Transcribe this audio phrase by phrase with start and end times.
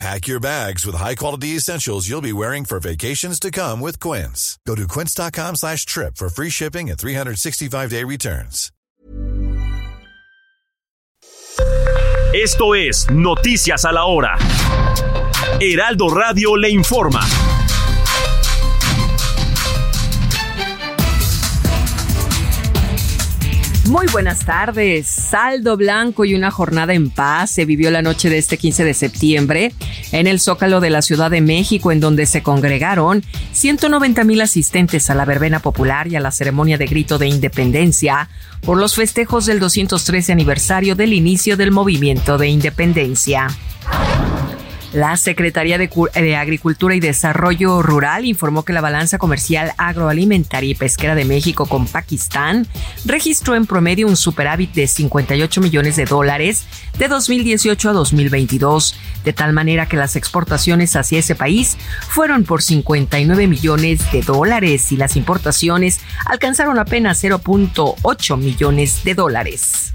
[0.00, 4.58] Pack your bags with high-quality essentials you'll be wearing for vacations to come with Quince.
[4.66, 8.70] Go to quince.com slash trip for free shipping and 365-day returns.
[12.34, 14.36] Esto es Noticias a la Hora.
[15.60, 17.20] Heraldo Radio le informa.
[23.88, 25.06] Muy buenas tardes.
[25.06, 28.94] Saldo blanco y una jornada en paz se vivió la noche de este 15 de
[28.94, 29.74] septiembre
[30.10, 35.10] en el Zócalo de la Ciudad de México, en donde se congregaron 190 mil asistentes
[35.10, 38.30] a la verbena popular y a la ceremonia de grito de independencia
[38.62, 43.48] por los festejos del 213 aniversario del inicio del movimiento de independencia.
[44.94, 51.16] La Secretaría de, Agricultura y Desarrollo Rural informó que la balanza comercial agroalimentaria y pesquera
[51.16, 52.68] de México con Pakistán
[53.04, 59.32] registró en promedio un superávit de 58 millones de dólares de 2018 a 2022, de
[59.32, 61.76] tal manera que las exportaciones hacia ese país
[62.08, 69.92] fueron por 59 millones de dólares y las importaciones alcanzaron apenas 0.8 millones de dólares.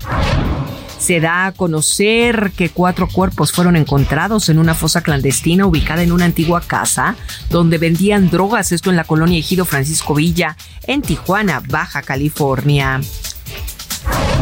[0.99, 6.11] Se da a conocer que cuatro cuerpos fueron encontrados en una fosa clandestina ubicada en
[6.11, 7.15] una antigua casa
[7.49, 12.99] donde vendían drogas, esto en la colonia Ejido Francisco Villa, en Tijuana, Baja California.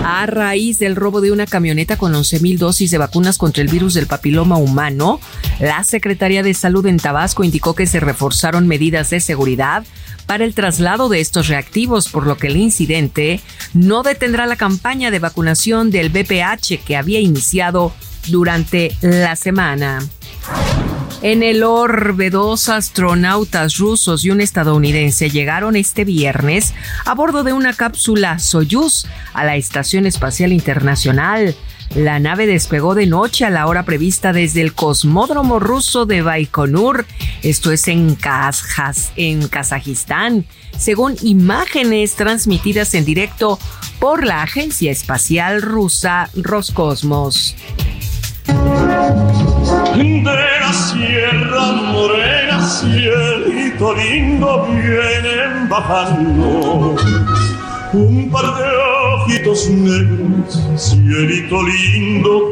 [0.10, 3.94] A raíz del robo de una camioneta con 11.000 dosis de vacunas contra el virus
[3.94, 5.20] del papiloma humano,
[5.60, 9.84] la Secretaría de Salud en Tabasco indicó que se reforzaron medidas de seguridad
[10.26, 13.42] para el traslado de estos reactivos, por lo que el incidente
[13.74, 17.92] no detendrá la campaña de vacunación del BPH que había iniciado
[18.30, 20.00] durante la semana.
[21.24, 27.54] En el orbe, dos astronautas rusos y un estadounidense llegaron este viernes a bordo de
[27.54, 31.56] una cápsula Soyuz a la Estación Espacial Internacional.
[31.96, 37.06] La nave despegó de noche a la hora prevista desde el cosmódromo ruso de Baikonur,
[37.42, 38.16] esto es en,
[39.16, 40.46] en Kazajistán,
[40.78, 43.58] según imágenes transmitidas en directo
[44.00, 47.56] por la agencia espacial rusa Roscosmos.
[49.68, 56.96] De la sierra morena, cielito lindo, vienen bajando.
[57.92, 58.64] Un par de
[59.16, 62.50] ojitos negros, cielito lindo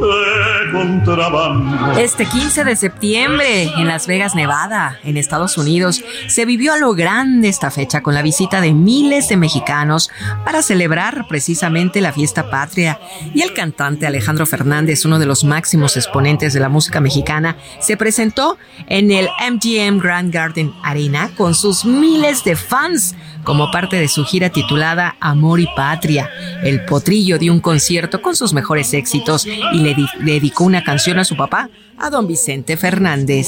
[1.97, 6.93] Este 15 de septiembre, en Las Vegas, Nevada, en Estados Unidos, se vivió a lo
[6.93, 10.11] grande esta fecha con la visita de miles de mexicanos
[10.43, 12.99] para celebrar precisamente la fiesta patria.
[13.33, 17.95] Y el cantante Alejandro Fernández, uno de los máximos exponentes de la música mexicana, se
[17.95, 23.15] presentó en el MGM Grand Garden Arena con sus miles de fans
[23.45, 26.29] como parte de su gira titulada Amor y Patria.
[26.63, 31.23] El potrillo dio un concierto con sus mejores éxitos y le, dedicó una canción a
[31.23, 33.47] su papá, a don Vicente Fernández.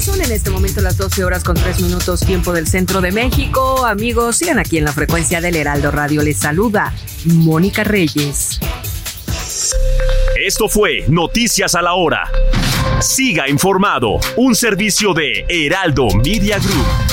[0.00, 3.84] Son en este momento las 12 horas con 3 minutos tiempo del centro de México.
[3.84, 6.22] Amigos, sigan aquí en la frecuencia del Heraldo Radio.
[6.22, 6.94] Les saluda
[7.26, 8.58] Mónica Reyes.
[10.42, 12.30] Esto fue Noticias a la Hora.
[13.00, 17.07] Siga informado, un servicio de Heraldo Media Group.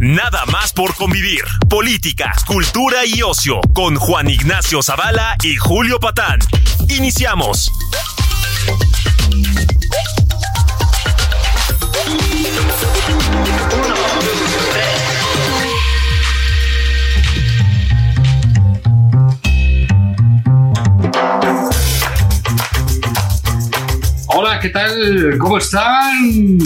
[0.00, 1.42] Nada más por convivir.
[1.68, 6.38] Política, cultura y ocio con Juan Ignacio Zavala y Julio Patán.
[6.88, 7.70] Iniciamos.
[24.28, 25.36] Hola, ¿qué tal?
[25.38, 26.58] ¿Cómo están?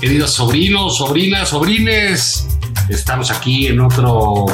[0.00, 2.43] Queridos sobrinos, sobrinas, sobrines.
[2.88, 4.44] Estamos aquí en otro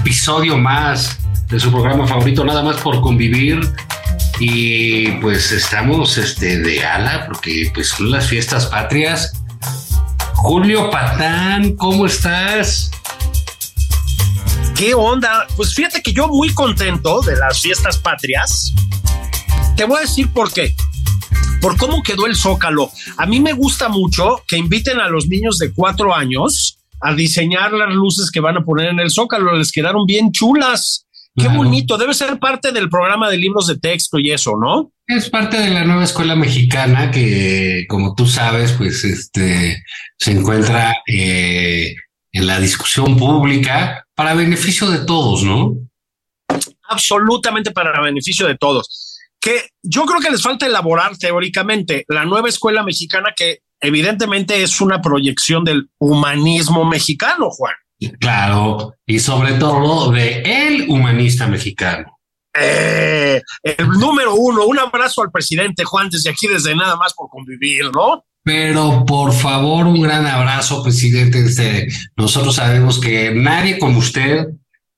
[0.00, 1.18] episodio más
[1.48, 3.60] de su programa favorito, nada más por convivir.
[4.40, 9.32] Y pues estamos este, de ala porque pues son las fiestas patrias.
[10.34, 12.90] Julio Patán, ¿cómo estás?
[14.74, 15.46] ¿Qué onda?
[15.56, 18.72] Pues fíjate que yo muy contento de las fiestas patrias.
[19.76, 20.74] Te voy a decir por qué
[21.60, 22.90] por cómo quedó el zócalo.
[23.18, 27.72] A mí me gusta mucho que inviten a los niños de cuatro años a diseñar
[27.72, 29.56] las luces que van a poner en el zócalo.
[29.56, 31.06] Les quedaron bien chulas.
[31.36, 31.96] Qué bonito.
[31.96, 34.92] Debe ser parte del programa de libros de texto y eso, ¿no?
[35.06, 39.82] Es parte de la nueva escuela mexicana que, como tú sabes, pues este
[40.18, 41.94] se encuentra eh,
[42.32, 45.76] en la discusión pública para beneficio de todos, ¿no?
[46.88, 49.18] Absolutamente para beneficio de todos.
[49.40, 54.80] Que yo creo que les falta elaborar teóricamente la nueva escuela mexicana que evidentemente es
[54.80, 57.74] una proyección del humanismo mexicano, Juan.
[58.18, 62.18] Claro, y sobre todo de el humanista mexicano.
[62.58, 67.28] Eh, el número uno, un abrazo al presidente Juan desde aquí, desde nada más por
[67.28, 68.24] convivir, ¿no?
[68.42, 71.44] Pero por favor, un gran abrazo, presidente.
[71.44, 74.46] Este, nosotros sabemos que nadie como usted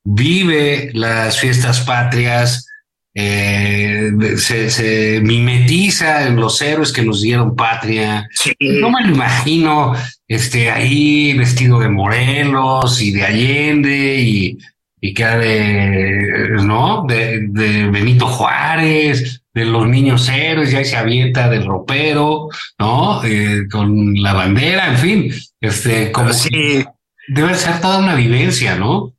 [0.05, 2.67] vive las fiestas patrias,
[3.15, 8.29] eh, se, se, mimetiza en los héroes que nos dieron patria.
[8.33, 8.55] Sí.
[8.61, 9.95] No me lo imagino
[10.27, 14.59] este, ahí vestido de Morelos y de Allende y,
[15.01, 17.05] y que de, ¿no?
[17.07, 22.49] De, de, Benito Juárez, de los niños héroes, ya se avienta del ropero,
[22.79, 23.23] ¿no?
[23.25, 26.85] Eh, con la bandera, en fin, este, como sí.
[27.29, 29.13] debe ser toda una vivencia, ¿no?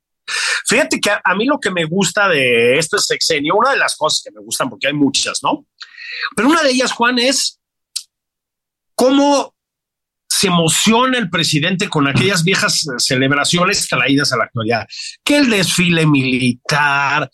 [0.65, 3.95] Fíjate que a, a, mí lo que me gusta de este sexenio, una de las
[3.95, 5.65] cosas que me gustan, porque hay muchas, ¿no?
[6.35, 7.59] Pero una de ellas, Juan, es
[8.95, 9.53] cómo
[10.29, 14.87] se emociona el presidente con aquellas viejas celebraciones traídas a la actualidad,
[15.23, 17.29] que el desfile militar,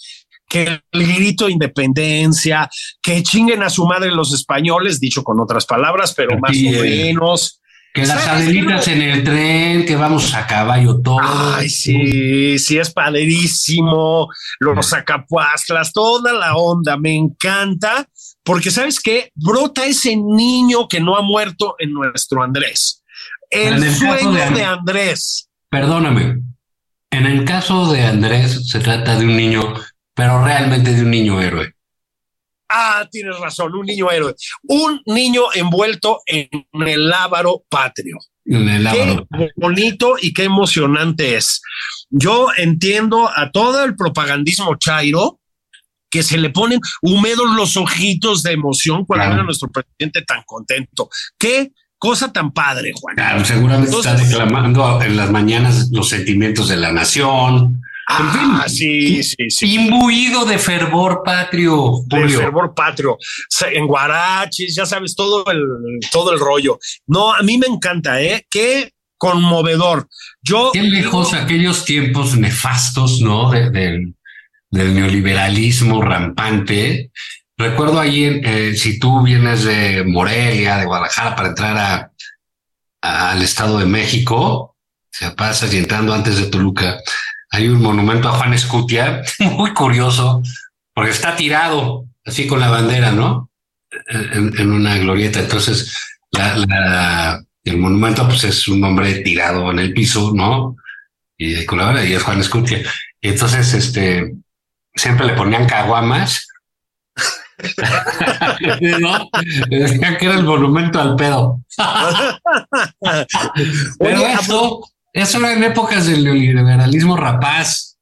[0.48, 2.70] que el grito de independencia,
[3.02, 7.62] que chinguen a su madre los españoles, dicho con otras palabras, pero más o menos.
[7.94, 8.44] Que las ¿Sabes?
[8.48, 11.20] adelitas en el tren, que vamos a caballo todo.
[11.22, 14.28] Ay, sí, sí, es padrísimo.
[14.60, 18.08] Los sacapuastlas, toda la onda, me encanta,
[18.44, 23.04] porque sabes qué, brota ese niño que no ha muerto en nuestro Andrés.
[23.50, 25.50] El, sueño de- de Andrés.
[25.70, 26.42] Perdóname.
[27.12, 29.74] En el caso de Andrés se trata de un niño,
[30.14, 31.74] pero realmente de un niño héroe.
[32.70, 34.36] Ah, tienes razón, un niño héroe.
[34.64, 36.48] Un niño envuelto en
[36.86, 38.18] el lábaro patrio.
[38.46, 39.28] En el lábaro.
[39.38, 41.62] Qué bonito y qué emocionante es.
[42.10, 45.40] Yo entiendo a todo el propagandismo chairo
[46.12, 49.32] que se le ponen húmedos los ojitos de emoción cuando Claro.
[49.36, 51.10] ven a nuestro presidente tan contento.
[51.38, 53.16] Qué cosa tan padre, Juan.
[53.16, 57.82] Claro, seguramente Entonces- está declamando en las mañanas los sentimientos de la nación.
[58.12, 59.76] Ah, sí, sí, sí.
[59.76, 62.40] Imbuido de fervor patrio, de Julio.
[62.40, 63.18] fervor patrio,
[63.72, 65.62] en guaraches, ya sabes, todo el,
[66.12, 66.80] todo el rollo.
[67.06, 68.46] No, a mí me encanta, ¿eh?
[68.50, 70.08] Qué conmovedor.
[70.42, 70.72] Yo.
[70.74, 73.52] Qué lejos aquellos tiempos nefastos, ¿no?
[73.52, 74.16] De- del-
[74.72, 77.12] del neoliberalismo rampante.
[77.58, 82.12] Recuerdo ahí, eh, si tú vienes de Morelia, de Guadalajara, para entrar a,
[83.32, 84.76] al Estado de México,
[85.12, 87.00] se pasas y entrando antes de Toluca,
[87.52, 90.42] hay un monumento a Juan Escutia, muy curioso,
[90.94, 93.50] porque está tirado así con la bandera, ¿no?
[94.10, 95.40] En, en una glorieta.
[95.40, 95.96] Entonces,
[96.32, 100.76] la, la- el monumento pues es un hombre tirado en el piso, ¿no?
[101.38, 102.82] Y con la bandera, y es Juan Escutia.
[103.22, 104.34] Y entonces, este,
[104.96, 106.48] siempre le ponían caguamas.
[109.00, 109.30] ¿no?
[109.70, 111.62] Decían que era el monumento al pedo.
[114.00, 114.82] Pero Oye, eso,
[115.14, 117.98] eso era en épocas del neoliberalismo rapaz.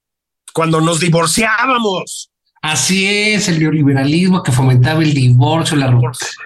[0.53, 2.31] cuando nos divorciábamos.
[2.61, 5.95] Así es, el neoliberalismo que fomentaba el divorcio, la,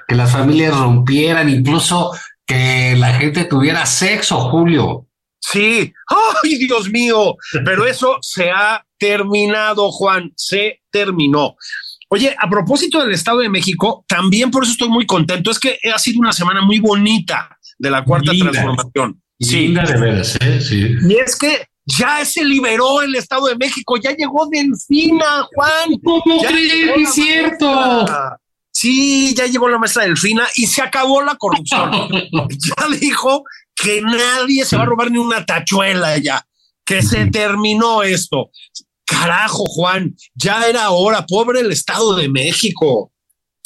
[0.08, 2.12] que las familias rompieran, incluso
[2.46, 5.08] que la gente tuviera sexo, Julio.
[5.40, 7.36] Sí, ay, Dios mío,
[7.66, 11.56] pero eso se ha terminado, Juan, se terminó.
[12.10, 15.50] Oye, a propósito del Estado de México, también por eso estoy muy contento.
[15.50, 18.52] Es que ha sido una semana muy bonita de la cuarta Linda.
[18.52, 19.21] transformación.
[19.42, 20.62] Sí, Linda de veras, ¿eh?
[20.62, 20.96] Sí.
[21.10, 26.00] y es que ya se liberó el Estado de México, ya llegó Delfina, Juan.
[26.04, 26.98] ¿Cómo Ya crees?
[26.98, 27.74] Es cierto.
[27.74, 28.38] maestra.
[28.72, 31.92] Sí, ya llegó la maestra Delfina y se acabó la corrupción.
[32.32, 33.44] ya dijo
[33.76, 36.46] que nadie se va a robar ni una tachuela ya,
[36.86, 38.52] que se terminó esto.
[39.06, 43.12] Carajo, Juan, ya era hora, pobre el Estado de México.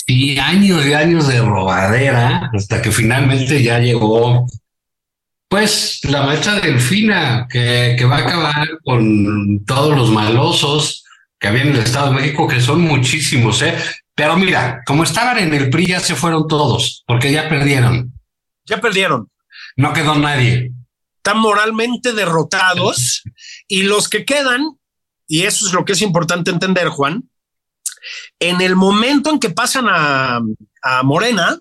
[0.08, 4.48] Y años y años de robadera hasta que finalmente ya llegó,
[5.47, 11.03] pues, la maestra Delfina, que, que va a acabar con todos los malosos
[11.39, 13.75] que había en el Estado de México, que son muchísimos, ¿eh?
[14.15, 18.13] Pero mira, como estaban en el PRI, ya se fueron todos, porque ya perdieron.
[18.65, 19.29] Ya perdieron,
[19.75, 20.71] No quedó nadie.
[21.17, 23.23] están moralmente derrotados
[23.67, 24.77] y los que quedan,
[25.27, 27.29] y eso es lo que es importante entender, Juan,
[28.39, 30.39] en el momento en que pasan a,
[30.81, 31.59] a Morena,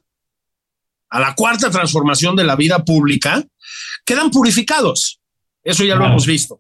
[1.15, 3.41] a la cuarta transformación de la vida pública,
[4.05, 5.21] quedan purificados.
[5.63, 6.59] Eso ya lo hemos visto.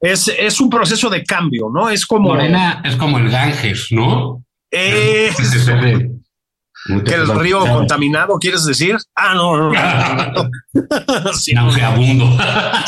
[0.00, 1.90] Es, es un proceso de cambio, ¿no?
[1.90, 2.30] Es como...
[2.30, 4.42] Morena es como el Ganges, ¿no?
[4.70, 5.30] Eh,
[7.04, 8.96] que el río contaminado, ¿quieres decir?
[9.14, 11.32] Ah, no, no, no.
[11.34, 11.52] sí.
[11.52, 12.38] Nauseabundo.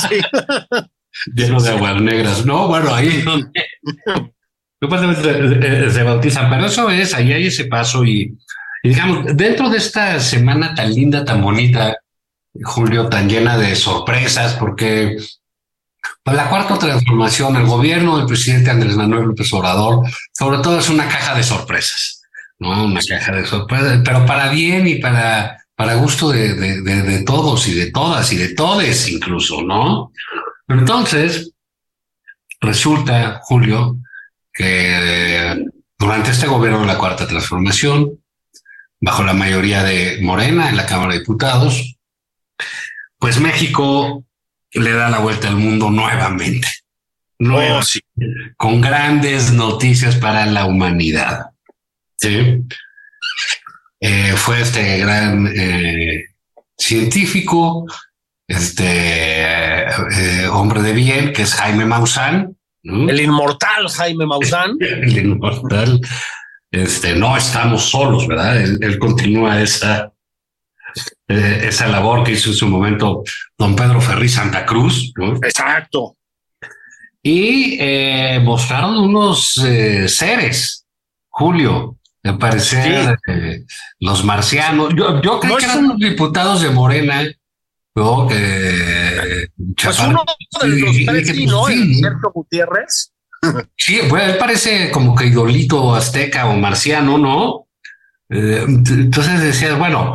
[0.08, 0.16] sí.
[1.34, 2.46] Lleno de aguas negras.
[2.46, 3.52] No, bueno, ahí donde
[5.90, 8.34] se bautizan, pero eso es, ahí hay ese paso y,
[8.82, 11.96] y digamos, dentro de esta semana tan linda, tan bonita,
[12.62, 15.16] Julio, tan llena de sorpresas, porque
[16.22, 20.88] pues, la cuarta transformación, el gobierno del presidente Andrés Manuel López Obrador, sobre todo es
[20.88, 22.22] una caja de sorpresas,
[22.58, 22.84] ¿no?
[22.86, 27.68] Una caja de sorpresas, pero para bien y para, para gusto de, de, de, todos
[27.68, 30.12] y de todas y de todes incluso, ¿no?
[30.68, 31.52] Entonces,
[32.60, 33.96] resulta, Julio,
[34.52, 35.64] que
[35.98, 38.21] durante este gobierno de la cuarta transformación,
[39.02, 41.98] bajo la mayoría de Morena en la Cámara de Diputados,
[43.18, 44.24] pues México
[44.72, 46.68] le da la vuelta al mundo nuevamente.
[47.44, 47.80] Oh,
[48.56, 51.46] con grandes noticias para la humanidad.
[52.16, 52.62] ¿sí?
[54.00, 56.26] Eh, fue este gran eh,
[56.78, 57.84] científico,
[58.46, 62.56] este eh, hombre de bien, que es Jaime Maussan.
[62.84, 64.76] El inmortal Jaime Maussan.
[64.80, 66.00] el inmortal.
[66.72, 68.56] Este, no estamos solos, ¿verdad?
[68.60, 70.12] él continúa esa,
[71.28, 73.22] eh, esa labor que hizo en su momento
[73.56, 75.12] don Pedro Ferri Santa Cruz.
[75.42, 76.16] Exacto.
[77.22, 80.86] Y eh, mostraron unos eh, seres,
[81.28, 83.18] Julio, de parecer
[84.00, 84.92] los marcianos.
[84.94, 87.22] Yo, yo creo que eran los diputados de Morena.
[87.94, 88.26] ¿no?
[88.26, 89.48] Que,
[89.82, 90.24] pues uno
[90.62, 91.64] de los tres, ¿no?
[92.34, 93.11] Gutiérrez.
[93.76, 97.66] Sí, bueno, él parece como que idolito azteca o marciano, ¿no?
[98.34, 100.14] entonces decías, bueno,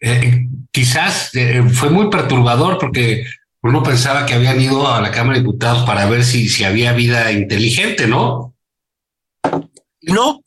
[0.00, 3.24] eh, quizás eh, fue muy perturbador porque
[3.62, 6.92] uno pensaba que habían ido a la Cámara de Diputados para ver si, si había
[6.92, 8.54] vida inteligente, ¿no?
[10.02, 10.42] No.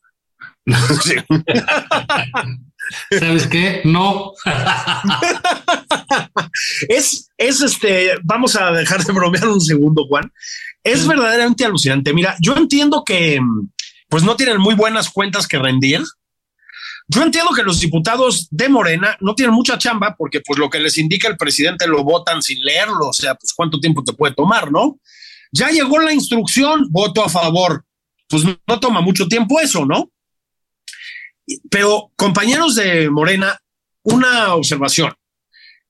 [3.19, 3.81] ¿Sabes qué?
[3.83, 4.33] No.
[6.89, 10.31] es, es este, vamos a dejar de bromear un segundo, Juan.
[10.83, 12.13] Es verdaderamente alucinante.
[12.13, 13.39] Mira, yo entiendo que
[14.09, 16.01] pues no tienen muy buenas cuentas que rendir,
[17.07, 20.79] yo entiendo que los diputados de Morena no tienen mucha chamba porque pues lo que
[20.79, 24.33] les indica el presidente lo votan sin leerlo, o sea, pues cuánto tiempo te puede
[24.33, 24.97] tomar, ¿no?
[25.51, 27.83] Ya llegó la instrucción, voto a favor.
[28.29, 30.09] Pues no toma mucho tiempo eso, ¿no?
[31.69, 33.59] Pero compañeros de Morena,
[34.03, 35.13] una observación.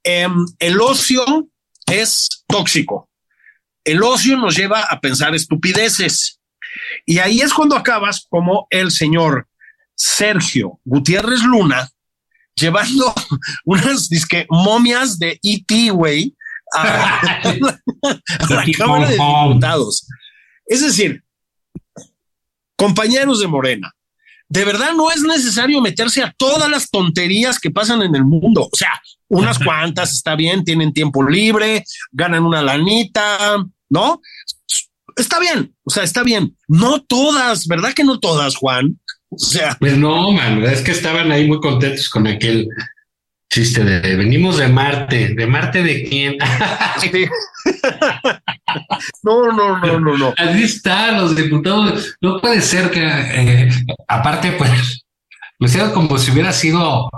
[0.03, 1.23] Em, el ocio
[1.85, 3.09] es tóxico.
[3.83, 6.39] El ocio nos lleva a pensar estupideces.
[7.05, 9.47] Y ahí es cuando acabas como el señor
[9.95, 11.89] Sergio Gutiérrez Luna
[12.55, 13.13] llevando
[13.65, 16.35] unas disque momias de E.T., güey,
[16.73, 17.21] a,
[18.49, 20.07] la Cámara de Diputados.
[20.65, 21.23] Es decir,
[22.75, 23.93] compañeros de Morena,
[24.51, 28.67] de verdad no es necesario meterse a todas las tonterías que pasan en el mundo.
[28.69, 34.19] O sea, unas cuantas está bien, tienen tiempo libre, ganan una lanita, ¿no?
[35.15, 36.57] Está bien, o sea, está bien.
[36.67, 38.99] No todas, ¿verdad que no todas, Juan?
[39.29, 39.77] O sea.
[39.79, 42.67] Pues no, man, es que estaban ahí muy contentos con aquel
[43.51, 45.35] chiste de venimos de Marte.
[45.35, 46.37] ¿De Marte de quién?
[49.23, 50.33] no, no, no, no, no.
[50.37, 52.15] Así están los diputados.
[52.21, 53.69] No puede ser que, eh,
[54.07, 55.03] aparte, pues,
[55.59, 57.09] lo sea como si hubiera sido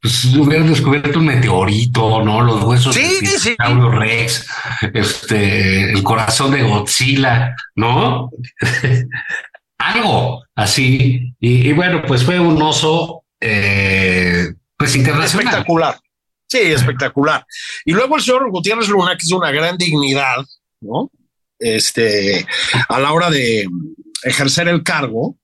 [0.00, 2.42] pues hubieran descubierto un meteorito, ¿no?
[2.42, 3.56] Los huesos sí, de sí.
[3.58, 4.46] Rex,
[4.92, 8.28] este, el corazón de Godzilla, ¿no?
[9.78, 11.34] algo así.
[11.40, 14.13] Y, bueno, pues fue un oso, eh,
[14.86, 15.34] pues.
[15.34, 16.00] Espectacular.
[16.46, 17.46] Sí, espectacular.
[17.84, 20.44] Y luego el señor Gutiérrez Luna, que es una gran dignidad,
[20.80, 21.10] ¿no?
[21.58, 22.46] Este,
[22.88, 23.66] a la hora de
[24.22, 25.38] ejercer el cargo,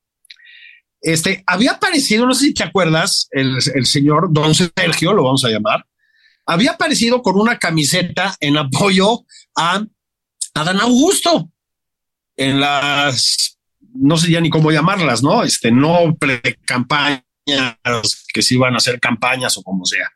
[1.00, 5.44] este, había aparecido, no sé si te acuerdas, el, el señor Don Sergio, lo vamos
[5.44, 5.86] a llamar,
[6.46, 9.24] había aparecido con una camiseta en apoyo
[9.56, 9.82] a
[10.54, 11.50] Adán Augusto
[12.36, 13.58] en las
[13.94, 15.42] no sé ya ni cómo llamarlas, ¿no?
[15.42, 17.22] Este, no pre-campañas,
[18.32, 20.08] que si iban a hacer campañas o como sea.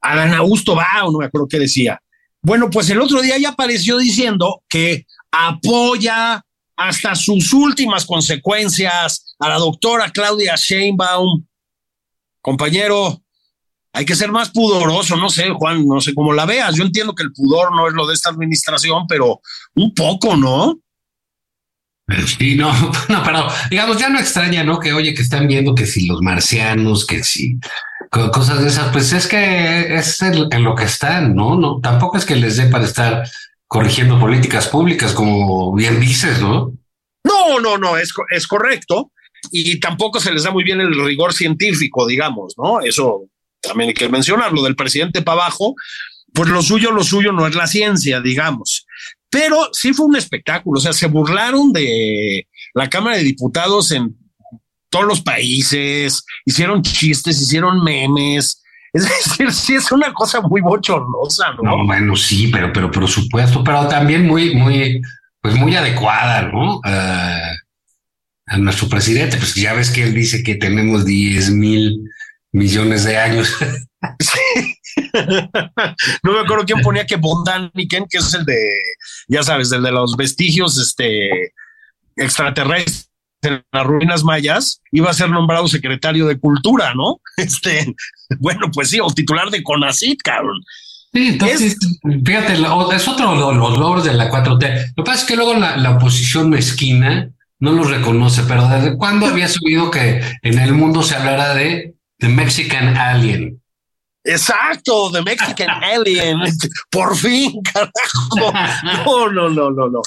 [0.00, 2.00] Adán Augusto va, o no me acuerdo qué decía.
[2.42, 6.44] Bueno, pues el otro día ya apareció diciendo que apoya
[6.76, 11.44] hasta sus últimas consecuencias a la doctora Claudia Sheinbaum.
[12.40, 13.22] Compañero,
[13.92, 16.74] hay que ser más pudoroso, no sé, Juan, no sé cómo la veas.
[16.76, 19.40] Yo entiendo que el pudor no es lo de esta administración, pero
[19.74, 20.78] un poco, ¿no?
[22.26, 22.72] Sí, no,
[23.08, 24.78] no, pero digamos, ya no extraña, ¿no?
[24.78, 27.58] Que oye, que están viendo que si los marcianos, que si
[28.10, 31.56] cosas de esas, pues es que es en lo que están, ¿no?
[31.56, 33.28] No, tampoco es que les dé para estar
[33.66, 36.72] corrigiendo políticas públicas, como bien dices, ¿no?
[37.22, 39.12] No, no, no, es, es correcto.
[39.52, 42.80] y tampoco se les da muy bien el rigor científico, digamos, ¿no?
[42.80, 43.26] Eso
[43.60, 45.74] también hay que mencionarlo, del presidente para abajo,
[46.32, 48.79] pues lo suyo, lo suyo no es la ciencia, digamos.
[49.30, 54.16] Pero sí fue un espectáculo, o sea, se burlaron de la Cámara de Diputados en
[54.88, 58.56] todos los países, hicieron chistes, hicieron memes.
[58.92, 61.62] Es decir, sí es una cosa muy bochornosa, ¿no?
[61.62, 65.00] No, bueno, sí, pero, pero por supuesto, pero también muy, muy,
[65.40, 66.78] pues muy adecuada, ¿no?
[66.78, 67.54] Uh,
[68.46, 72.00] a nuestro presidente, pues ya ves que él dice que tenemos 10 mil
[72.52, 73.54] millones de años.
[74.18, 74.79] Sí.
[76.22, 78.58] no me acuerdo quién ponía que Bondaniken, que es el de,
[79.28, 81.52] ya sabes, el de los vestigios este,
[82.16, 83.10] extraterrestres
[83.42, 87.20] en las ruinas mayas, iba a ser nombrado secretario de Cultura, ¿no?
[87.36, 87.94] Este,
[88.38, 90.60] bueno, pues sí, o titular de CONACIT, cabrón.
[91.12, 91.76] Sí, entonces,
[92.24, 94.92] fíjate, es otro de los logros de la 4T.
[94.96, 98.96] Lo que pasa es que luego la, la oposición mezquina no lo reconoce, pero ¿desde
[98.96, 103.59] cuándo había subido que en el mundo se hablara de The Mexican Alien?
[104.24, 106.40] Exacto, The Mexican Alien.
[106.90, 108.52] Por fin, carajo.
[108.84, 110.02] No, no, no, no, no.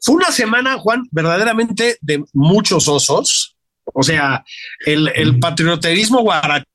[0.00, 3.56] Fue una semana, Juan, verdaderamente de muchos osos.
[3.84, 4.44] O sea,
[4.84, 6.66] el, el patrioterismo guarachero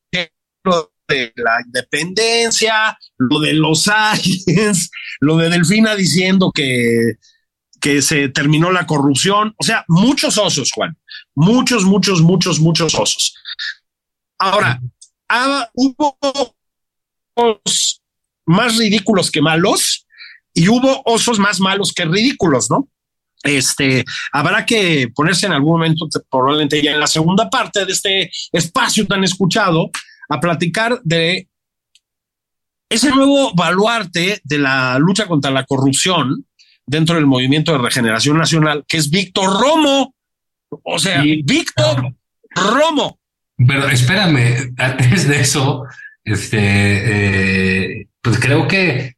[1.08, 7.18] de la independencia, lo de los aliens, lo de Delfina diciendo que,
[7.80, 9.54] que se terminó la corrupción.
[9.58, 10.98] O sea, muchos osos, Juan.
[11.36, 13.36] Muchos, muchos, muchos, muchos osos.
[14.40, 14.82] Ahora,
[15.30, 16.18] ah, hubo
[18.46, 20.06] más ridículos que malos
[20.54, 22.88] y hubo osos más malos que ridículos, ¿no?
[23.44, 28.32] Este, habrá que ponerse en algún momento, probablemente ya en la segunda parte de este
[28.52, 29.90] espacio tan escuchado,
[30.30, 31.48] a platicar de
[32.90, 36.46] ese nuevo baluarte de la lucha contra la corrupción
[36.86, 40.16] dentro del movimiento de regeneración nacional, que es Víctor Romo.
[40.84, 42.14] O sea, Víctor
[42.56, 43.20] Romo.
[43.56, 45.84] Pero espérame, antes de eso,
[46.34, 46.60] este,
[48.02, 49.16] eh, pues creo que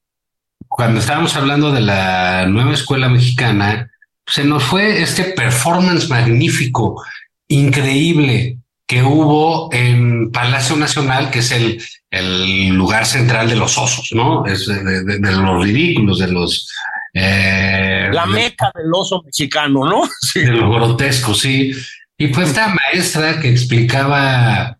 [0.67, 3.91] cuando estábamos hablando de la nueva escuela mexicana,
[4.25, 7.03] se nos fue este performance magnífico,
[7.47, 14.09] increíble que hubo en Palacio Nacional, que es el, el lugar central de los osos,
[14.13, 14.45] ¿no?
[14.45, 16.69] Es de, de, de los ridículos, de los...
[17.13, 20.01] Eh, la meca del oso mexicano, ¿no?
[20.21, 20.41] Sí.
[20.41, 21.71] De lo grotesco, sí.
[22.17, 24.77] Y pues esta maestra que explicaba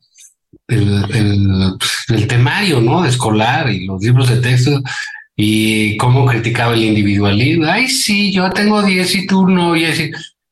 [0.71, 1.73] el, el,
[2.09, 3.05] el, temario, ¿no?
[3.05, 4.81] Escolar y los libros de texto
[5.35, 7.65] y cómo criticaba el individualismo.
[7.65, 9.75] Ay, sí, yo tengo 10 y tú no.
[9.75, 10.11] Y así,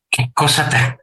[0.09, 0.97] qué cosa tan.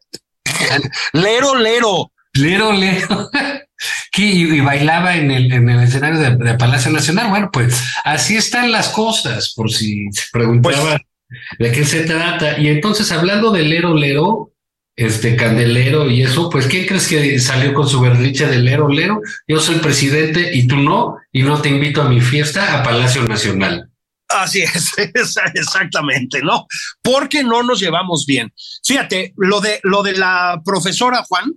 [1.13, 2.13] lero, lero.
[2.35, 3.31] Lero, lero.
[4.17, 7.29] y, bailaba en el, en el escenario de, de, Palacio Nacional.
[7.29, 10.99] Bueno, pues así están las cosas, por si se preguntaba
[11.29, 12.59] pues, de qué se trata.
[12.59, 14.53] Y entonces, hablando de lero, lero,
[14.97, 19.21] este candelero y eso, pues ¿quién crees que salió con su berriche de lero, lero?
[19.47, 23.23] Yo soy presidente y tú no, y no te invito a mi fiesta a Palacio
[23.25, 23.91] Nacional.
[24.29, 24.93] Así es,
[25.55, 26.67] exactamente, ¿no?
[27.03, 28.53] Porque no nos llevamos bien.
[28.85, 31.53] Fíjate, lo de lo de la profesora Juan,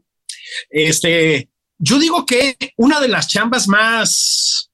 [0.69, 4.69] este, yo digo que una de las chambas más,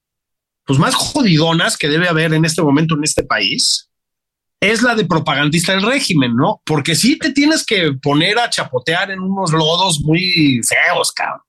[0.65, 3.89] pues más jodidonas que debe haber en este momento en este país
[4.71, 6.61] es la de propagandista del régimen, ¿no?
[6.65, 11.41] Porque sí te tienes que poner a chapotear en unos lodos muy feos, cabrón.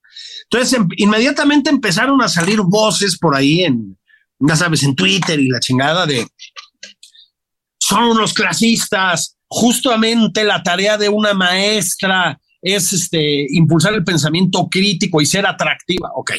[0.44, 3.98] Entonces, em, inmediatamente empezaron a salir voces por ahí en,
[4.38, 6.26] ya sabes, en Twitter y la chingada de
[7.79, 9.37] son unos clasistas.
[9.48, 16.11] Justamente la tarea de una maestra es este impulsar el pensamiento crítico y ser atractiva.
[16.16, 16.33] Ok.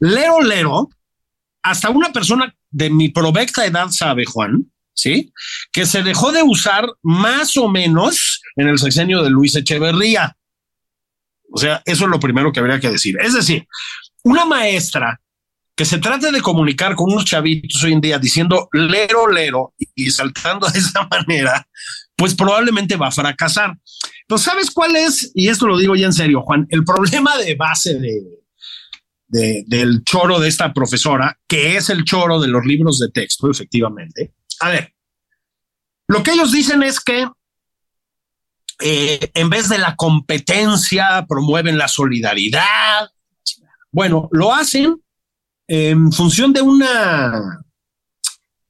[0.00, 0.88] Lero, lero,
[1.62, 5.32] hasta una persona de mi provecta edad sabe, Juan, ¿sí?
[5.72, 10.36] Que se dejó de usar más o menos en el sexenio de Luis Echeverría.
[11.52, 13.16] O sea, eso es lo primero que habría que decir.
[13.20, 13.66] Es decir,
[14.22, 15.20] una maestra
[15.74, 20.10] que se trate de comunicar con unos chavitos hoy en día diciendo lero, lero y
[20.10, 21.66] saltando de esa manera,
[22.14, 23.76] pues probablemente va a fracasar.
[24.28, 25.32] Pero ¿sabes cuál es?
[25.34, 30.38] Y esto lo digo ya en serio, Juan, el problema de base de, del choro
[30.38, 34.94] de esta profesora, que es el choro de los libros de texto, efectivamente, a ver,
[36.08, 37.26] lo que ellos dicen es que
[38.80, 43.10] eh, en vez de la competencia promueven la solidaridad.
[43.92, 45.02] Bueno, lo hacen
[45.68, 47.62] en función de una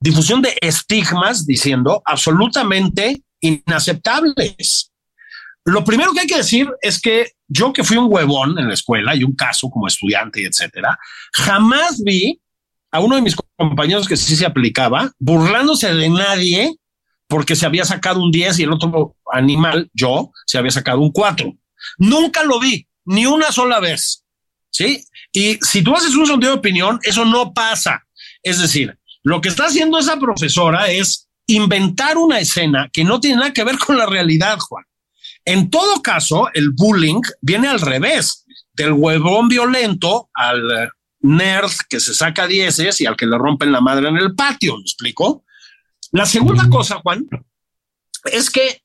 [0.00, 4.90] difusión de estigmas, diciendo absolutamente inaceptables.
[5.64, 8.74] Lo primero que hay que decir es que yo que fui un huevón en la
[8.74, 10.98] escuela y un caso como estudiante y etcétera,
[11.32, 12.40] jamás vi
[12.90, 16.74] a uno de mis compañeros que sí se aplicaba, burlándose de nadie
[17.28, 21.12] porque se había sacado un 10 y el otro animal, yo, se había sacado un
[21.12, 21.54] 4.
[21.98, 22.86] Nunca lo vi.
[23.04, 24.24] ni una sola vez.
[24.70, 25.04] ¿Sí?
[25.32, 28.04] Y si tú haces un sondeo de opinión, eso no pasa.
[28.42, 33.36] Es decir, lo que está haciendo esa profesora es inventar una escena que no tiene
[33.36, 34.84] nada que ver con la realidad, Juan.
[35.44, 42.14] En todo caso, el bullying viene al revés, del huevón violento al nerd que se
[42.14, 45.44] saca dieces y al que le rompen la madre en el patio, ¿me explico?
[46.12, 47.28] La segunda cosa, Juan,
[48.24, 48.82] es que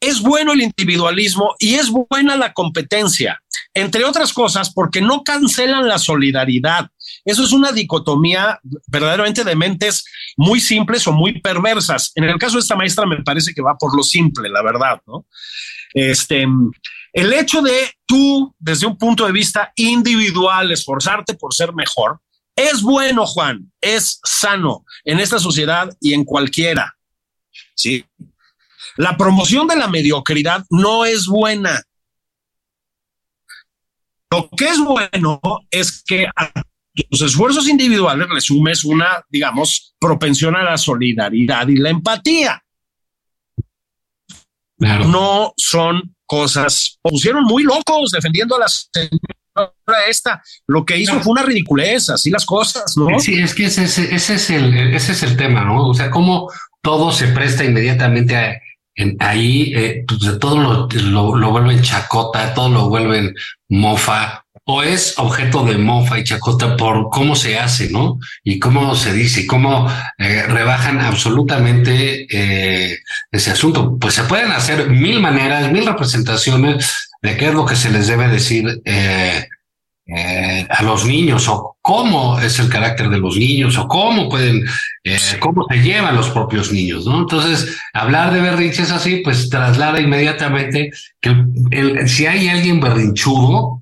[0.00, 3.40] es bueno el individualismo y es buena la competencia,
[3.72, 6.90] entre otras cosas porque no cancelan la solidaridad.
[7.24, 10.04] Eso es una dicotomía verdaderamente de mentes
[10.36, 12.10] muy simples o muy perversas.
[12.16, 15.00] En el caso de esta maestra me parece que va por lo simple, la verdad,
[15.06, 15.26] ¿no?
[15.94, 16.46] Este,
[17.12, 22.20] el hecho de tú, desde un punto de vista individual, esforzarte por ser mejor,
[22.56, 26.96] es bueno, Juan, es sano en esta sociedad y en cualquiera.
[27.74, 28.04] Sí.
[28.96, 31.82] La promoción de la mediocridad no es buena.
[34.30, 36.52] Lo que es bueno es que a
[37.10, 42.62] los esfuerzos individuales resumes una, digamos, propensión a la solidaridad y la empatía.
[44.78, 46.98] No son cosas.
[47.02, 50.42] Pusieron muy locos defendiendo a la señora esta.
[50.66, 53.20] Lo que hizo fue una ridiculez, así las cosas, ¿no?
[53.20, 55.88] Sí, es que ese, ese, es el, ese es el tema, ¿no?
[55.88, 58.58] O sea, cómo todo se presta inmediatamente a,
[59.20, 63.34] ahí, eh, pues, todo lo, lo, lo vuelven chacota, todo lo vuelven
[63.68, 68.18] mofa, o es objeto de mofa y chacota por cómo se hace, ¿no?
[68.44, 72.98] Y cómo se dice, y cómo eh, rebajan absolutamente eh,
[73.30, 73.98] ese asunto.
[73.98, 78.06] Pues se pueden hacer mil maneras, mil representaciones de qué es lo que se les
[78.06, 79.46] debe decir eh,
[80.68, 84.64] a los niños o cómo es el carácter de los niños o cómo pueden,
[85.40, 87.20] cómo se llevan los propios niños, ¿no?
[87.20, 91.34] Entonces, hablar de berrinches así, pues traslada inmediatamente que
[92.06, 93.81] si hay alguien berrinchudo,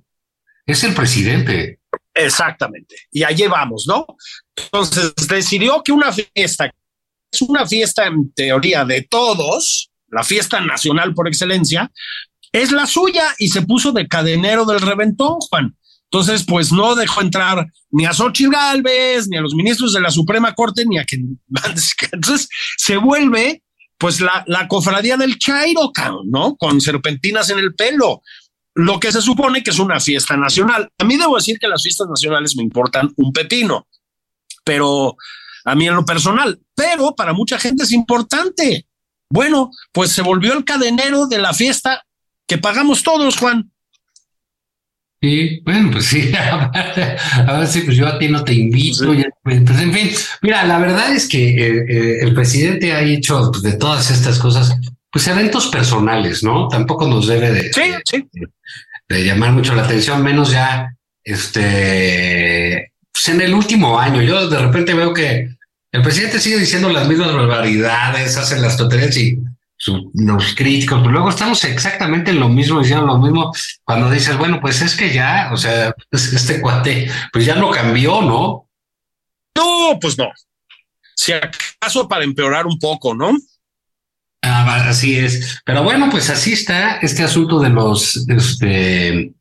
[0.73, 1.81] es el presidente.
[2.15, 2.97] Exactamente.
[3.11, 4.07] Y allí vamos, ¿no?
[4.57, 6.71] Entonces decidió que una fiesta
[7.33, 11.91] es una fiesta en teoría de todos, la fiesta nacional por excelencia,
[12.53, 15.77] es la suya y se puso de cadenero del reventón, Juan.
[16.13, 20.11] Entonces, pues no dejó entrar ni a Xochitl Galvez, ni a los ministros de la
[20.11, 21.41] Suprema Corte, ni a quien.
[22.13, 23.63] Entonces se vuelve,
[23.97, 25.93] pues, la, la cofradía del Chairo,
[26.27, 26.57] ¿no?
[26.57, 28.23] Con serpentinas en el pelo
[28.85, 30.89] lo que se supone que es una fiesta nacional.
[30.99, 33.87] A mí debo decir que las fiestas nacionales me importan un pepino,
[34.65, 35.17] pero
[35.65, 38.87] a mí en lo personal, pero para mucha gente es importante.
[39.29, 42.05] Bueno, pues se volvió el cadenero de la fiesta
[42.47, 43.71] que pagamos todos, Juan.
[45.23, 49.13] Sí, bueno, pues sí, a ver si pues yo a ti no te invito.
[49.43, 53.75] pues en fin, mira, la verdad es que eh, eh, el presidente ha hecho de
[53.75, 54.75] todas estas cosas
[55.11, 56.69] pues eventos personales, ¿no?
[56.69, 58.11] Tampoco nos debe de,
[59.09, 60.95] de, llamar mucho la atención, menos ya,
[61.25, 64.23] este, pues en el último año.
[64.23, 65.49] Yo de repente veo que
[65.93, 69.39] el presidente sigue diciendo las mismas barbaridades, hace las tonterías y
[70.15, 74.61] los críticos, pero luego estamos exactamente en lo mismo, diciendo lo mismo, cuando dices, bueno,
[74.61, 78.69] pues es que ya, o sea, pues este cuate, pues ya no cambió, ¿no?
[79.57, 80.31] No, pues no.
[81.17, 83.37] Si acaso para empeorar un poco, ¿no?
[84.43, 85.61] Ah, así es.
[85.65, 89.33] Pero bueno, pues así está este asunto de los, este,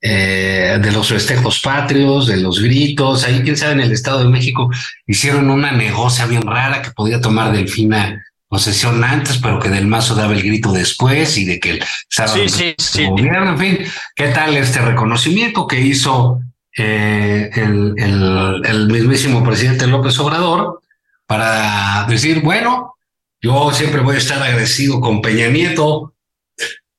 [0.00, 3.24] eh, de los festejos patrios, de los gritos.
[3.24, 4.70] Ahí, quién sabe, en el Estado de México
[5.06, 10.14] hicieron una negocia bien rara que podía tomar Delfina posesión antes, pero que Del Mazo
[10.14, 13.04] daba el grito después y de que el sí, sí, sí.
[13.04, 13.78] gobierno, en fin,
[14.16, 16.40] ¿qué tal este reconocimiento que hizo
[16.76, 20.80] eh, el, el, el mismísimo presidente López Obrador
[21.26, 22.94] para decir, bueno,
[23.40, 26.14] yo siempre voy a estar agradecido con Peña Nieto.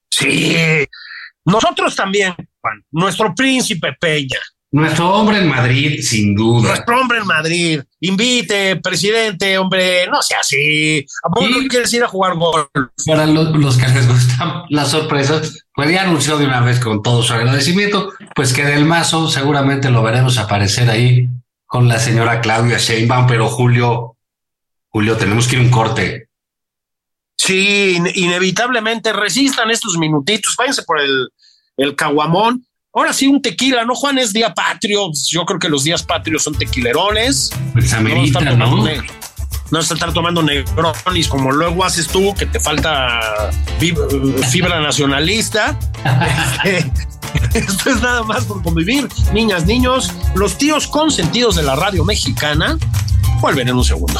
[0.10, 0.56] Sí,
[1.46, 4.40] nosotros también, Juan, nuestro príncipe Peña.
[4.72, 6.70] Nuestro hombre en Madrid, sin duda.
[6.70, 7.82] Nuestro hombre en Madrid.
[8.02, 11.04] Invite, presidente, hombre, no sea así.
[11.24, 12.68] ¿A poco no quieres ir a jugar golf?
[13.08, 17.24] Para los, que les gustan las sorpresas, pues ya anunció de una vez con todo
[17.24, 21.28] su agradecimiento, pues que del mazo seguramente lo veremos aparecer ahí
[21.66, 24.18] con la señora Claudia Sheinbaum, pero Julio,
[24.90, 26.29] Julio, tenemos que ir un corte.
[27.40, 31.30] Sí, inevitablemente resistan estos minutitos, váyanse por el,
[31.78, 32.66] el caguamón.
[32.94, 34.18] Ahora sí, un tequila, ¿no, Juan?
[34.18, 35.10] Es día patrio.
[35.30, 37.52] Yo creo que los días patrios son tequilerones.
[37.74, 38.86] Pues amerita, no, ¿no?
[39.72, 45.80] no es estar tomando negronis como luego haces tú, que te falta fibra nacionalista.
[46.66, 46.92] Este,
[47.60, 49.08] esto es nada más por convivir.
[49.34, 52.78] Niñas, niños, los tíos consentidos de la radio mexicana
[53.40, 54.20] vuelven en un segundo.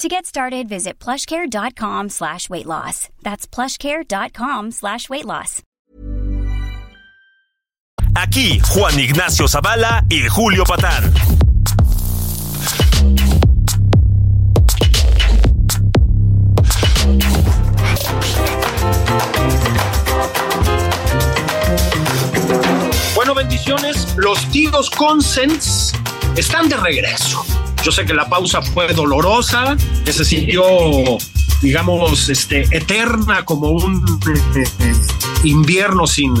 [0.00, 3.08] To get started, visit plushcare.com slash weight loss.
[3.22, 5.62] That's plushcare.com slash weight loss.
[8.16, 11.12] Aquí Juan Ignacio Zavala y Julio Patán.
[23.14, 24.14] Bueno, bendiciones.
[24.16, 25.92] Los tíos Consens
[26.36, 27.44] están de regreso.
[27.84, 30.64] Yo sé que la pausa fue dolorosa, que se sintió,
[31.60, 34.02] digamos, este, eterna como un
[34.56, 34.94] eh, eh,
[35.42, 36.34] invierno sin,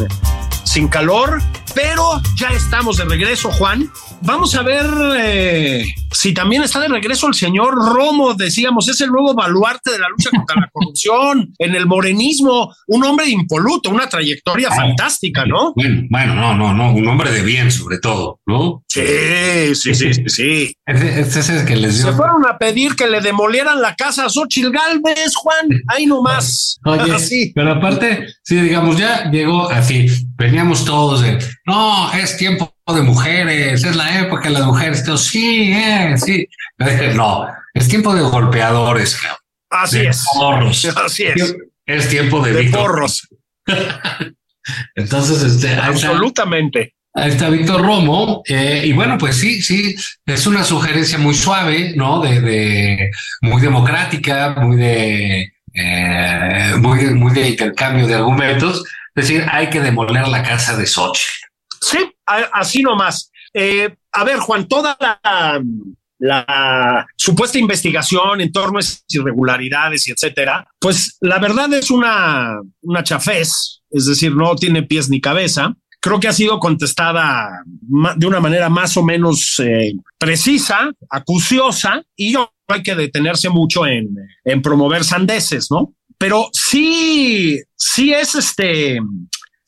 [0.64, 1.42] sin calor,
[1.74, 3.90] pero ya estamos de regreso, Juan.
[4.26, 4.86] Vamos a ver
[5.18, 9.98] eh, si también está de regreso el señor Romo, decíamos, es el nuevo baluarte de
[9.98, 15.74] la lucha contra la corrupción, en el morenismo, un hombre impoluto, una trayectoria fantástica, ¿no?
[15.74, 18.82] Bueno, bueno, no, no, no, un hombre de bien sobre todo, ¿no?
[18.88, 20.76] Sí, sí, sí, sí, sí.
[20.86, 22.16] Este, este es el que les Se dio.
[22.16, 26.80] fueron a pedir que le demolieran la casa a Xochitl Galvez, Juan, ahí nomás.
[26.86, 27.52] Oye, Así.
[27.54, 30.06] pero aparte, sí, digamos, ya llegó así,
[30.36, 35.16] veníamos todos de, no, es tiempo de mujeres, es la época de las mujeres, Todo,
[35.16, 36.46] sí, eh, sí.
[36.78, 39.38] Yo dije, no, es tiempo de golpeadores, cabrón,
[39.70, 40.24] Así de es.
[40.34, 40.84] porros.
[41.04, 41.56] Así es.
[41.86, 43.26] Es tiempo de, De porros.
[44.94, 45.86] Entonces, este, ahí está.
[45.86, 46.94] Absolutamente.
[47.14, 48.42] Ahí está Víctor Romo.
[48.48, 49.94] eh, y bueno, pues sí, sí,
[50.26, 52.20] es una sugerencia muy suave, ¿no?
[52.20, 53.10] De, de
[53.42, 58.84] muy democrática, muy de, eh, muy, de- muy de intercambio de argumentos.
[59.14, 61.22] Es decir, hay que demoler la casa de Sochi.
[61.80, 63.30] Sí, así nomás.
[63.52, 65.62] Eh, a ver, Juan, toda la,
[67.16, 73.82] supuesta investigación en torno a irregularidades y etcétera, pues la verdad es una, una chafez,
[73.90, 75.74] es decir, no tiene pies ni cabeza.
[76.00, 77.62] Creo que ha sido contestada
[78.16, 83.86] de una manera más o menos eh, precisa, acuciosa, y yo hay que detenerse mucho
[83.86, 85.94] en, en promover sandeces, ¿no?
[86.18, 88.98] Pero sí, sí es este,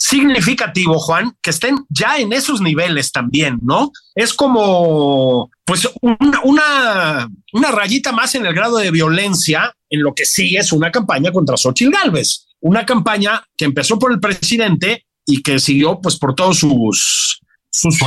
[0.08, 3.90] significativo, Juan, que estén ya en esos niveles también, ¿no?
[4.14, 10.14] Es como, pues, un- una, una rayita más en el grado de violencia en lo
[10.14, 12.46] que sí es una campaña contra Xochitl Galvez.
[12.60, 17.40] Una campaña que empezó por el presidente y que siguió, pues, por todos sus...
[17.70, 17.98] sus.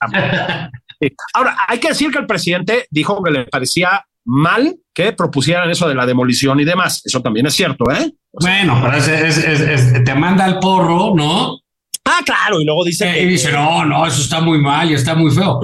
[1.34, 5.88] Ahora, hay que decir que el presidente dijo que le parecía mal que propusieran eso
[5.88, 7.02] de la demolición y demás.
[7.04, 8.12] Eso también es cierto, ¿eh?
[8.40, 11.58] Bueno, pero es, es- es- es- te manda al porro, ¿no?
[12.04, 14.90] Ah, claro, y luego dice Eh, que- y dice, no, no, eso está muy mal
[14.90, 15.60] y está muy feo.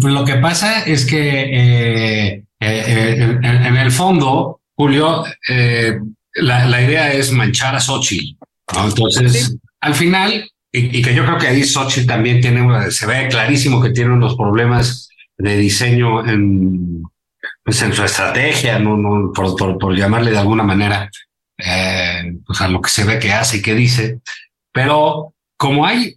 [0.00, 5.98] Pues lo que pasa es que eh, eh, eh, en, en el fondo, Julio, eh,
[6.34, 8.36] la, la idea es manchar a Xochitl.
[8.74, 8.84] ¿no?
[8.88, 13.06] Entonces, al final, y, y que yo creo que ahí Xochitl también tiene, una- se
[13.06, 17.02] ve clarísimo que tiene unos problemas de diseño en,
[17.64, 21.08] pues en su estrategia, no, no, por, por, por llamarle de alguna manera,
[21.58, 24.20] eh, pues a lo que se ve que hace y que dice.
[24.72, 26.14] Pero como hay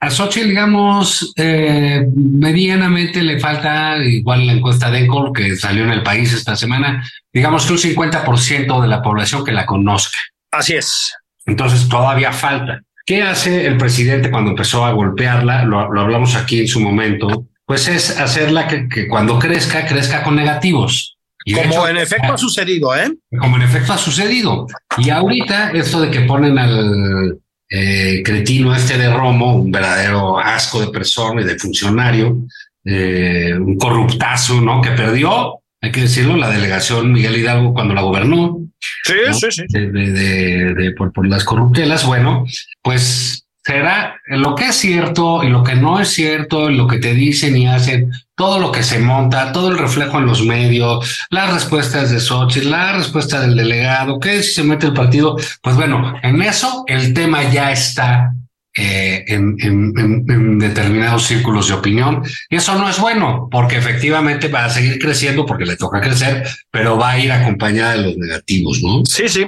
[0.00, 5.92] a, Xochitl, digamos, eh, medianamente le falta, igual la encuesta de Encol que salió en
[5.92, 10.18] el país esta semana, digamos que un 50% de la población que la conozca.
[10.50, 11.14] Así es.
[11.46, 12.80] Entonces todavía falta.
[13.06, 15.64] ¿Qué hace el presidente cuando empezó a golpearla?
[15.64, 17.46] Lo, lo hablamos aquí en su momento.
[17.64, 21.11] Pues es hacerla que, que cuando crezca, crezca con negativos.
[21.44, 23.12] Y Como hecho, en efecto ha sucedido, ¿eh?
[23.38, 24.66] como en efecto ha sucedido.
[24.98, 27.38] Y ahorita esto de que ponen al
[27.70, 32.38] eh, cretino este de Romo, un verdadero asco de persona y de funcionario,
[32.84, 34.80] eh, un corruptazo, ¿no?
[34.82, 38.58] Que perdió, hay que decirlo, la delegación Miguel Hidalgo cuando la gobernó
[39.04, 39.34] Sí, ¿no?
[39.34, 39.62] sí, sí.
[39.68, 42.44] de, de- de- de- por, por las corruptelas, bueno,
[42.82, 47.14] pues será lo que es cierto y lo que no es cierto, lo que te
[47.14, 51.52] dicen y hacen, todo lo que se monta, todo el reflejo en los medios, las
[51.52, 56.14] respuestas de Xochitl, la respuesta del delegado, que si se mete el partido, pues bueno,
[56.22, 58.34] en eso el tema ya está
[58.74, 62.22] eh, en, determinados círculos de opinión.
[62.48, 66.46] Y eso no es bueno, porque efectivamente va a seguir creciendo porque le toca crecer,
[66.70, 69.02] pero va a ir acompañada de los negativos, ¿no?
[69.04, 69.46] Sí, sí.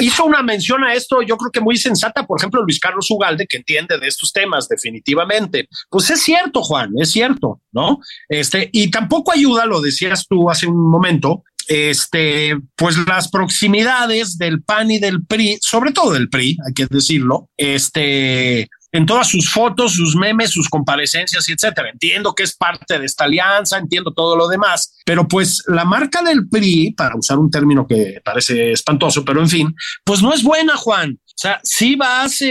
[0.00, 3.46] Hizo una mención a esto, yo creo que muy sensata, por ejemplo, Luis Carlos Ugalde,
[3.46, 5.68] que entiende de estos temas definitivamente.
[5.90, 7.98] Pues es cierto, Juan, es cierto, ¿no?
[8.28, 14.62] Este, y tampoco ayuda, lo decías tú hace un momento, este, pues las proximidades del
[14.62, 19.50] PAN y del PRI, sobre todo del PRI, hay que decirlo, este, en todas sus
[19.50, 21.90] fotos, sus memes, sus comparecencias y etcétera.
[21.90, 26.22] Entiendo que es parte de esta alianza, entiendo todo lo demás, pero pues la marca
[26.22, 30.42] del PRI, para usar un término que parece espantoso, pero en fin, pues no es
[30.42, 31.18] buena, Juan.
[31.38, 32.42] O sea, sí vas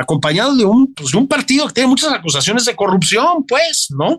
[0.00, 4.16] acompañado de un, pues, de un partido que tiene muchas acusaciones de corrupción, pues, ¿no?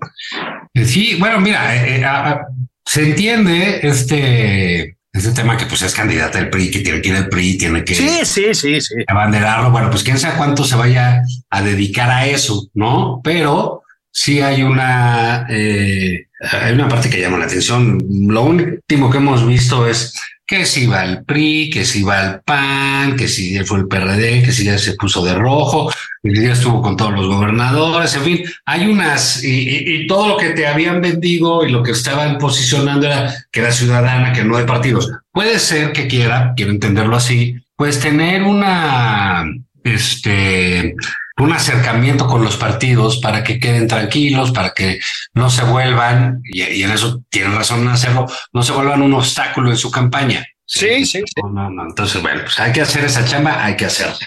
[0.83, 2.39] Sí, bueno, mira, eh, eh,
[2.85, 7.15] se entiende este, este tema que pues es candidata del PRI, que tiene que ir
[7.15, 8.95] al PRI, tiene que sí, sí, sí, sí.
[9.07, 9.71] abanderarlo.
[9.71, 13.21] Bueno, pues quién sabe cuánto se vaya a dedicar a eso, ¿no?
[13.23, 17.97] Pero sí hay una, eh, hay una parte que llama la atención.
[18.27, 20.13] Lo último que hemos visto es
[20.47, 24.43] que si va el PRI, que si va el PAN, que si fue el PRD,
[24.43, 28.23] que si ya se puso de rojo, que ya estuvo con todos los gobernadores, en
[28.23, 33.07] fin, hay unas, y, todo lo que te habían vendido y lo que estaban posicionando
[33.07, 35.11] era que era ciudadana, que no de partidos.
[35.31, 39.45] Puede ser que quiera, quiero entenderlo así, pues tener una,
[39.83, 40.95] este,
[41.37, 44.99] un acercamiento con los partidos para que queden tranquilos, para que
[45.33, 49.69] no se vuelvan, y, en eso tienen razón en hacerlo, no se vuelvan un obstáculo
[49.69, 50.45] en su campaña.
[50.65, 51.41] Sí, sí, sí.
[51.87, 54.17] Entonces, bueno, pues hay que hacer esa chamba, hay que hacerla.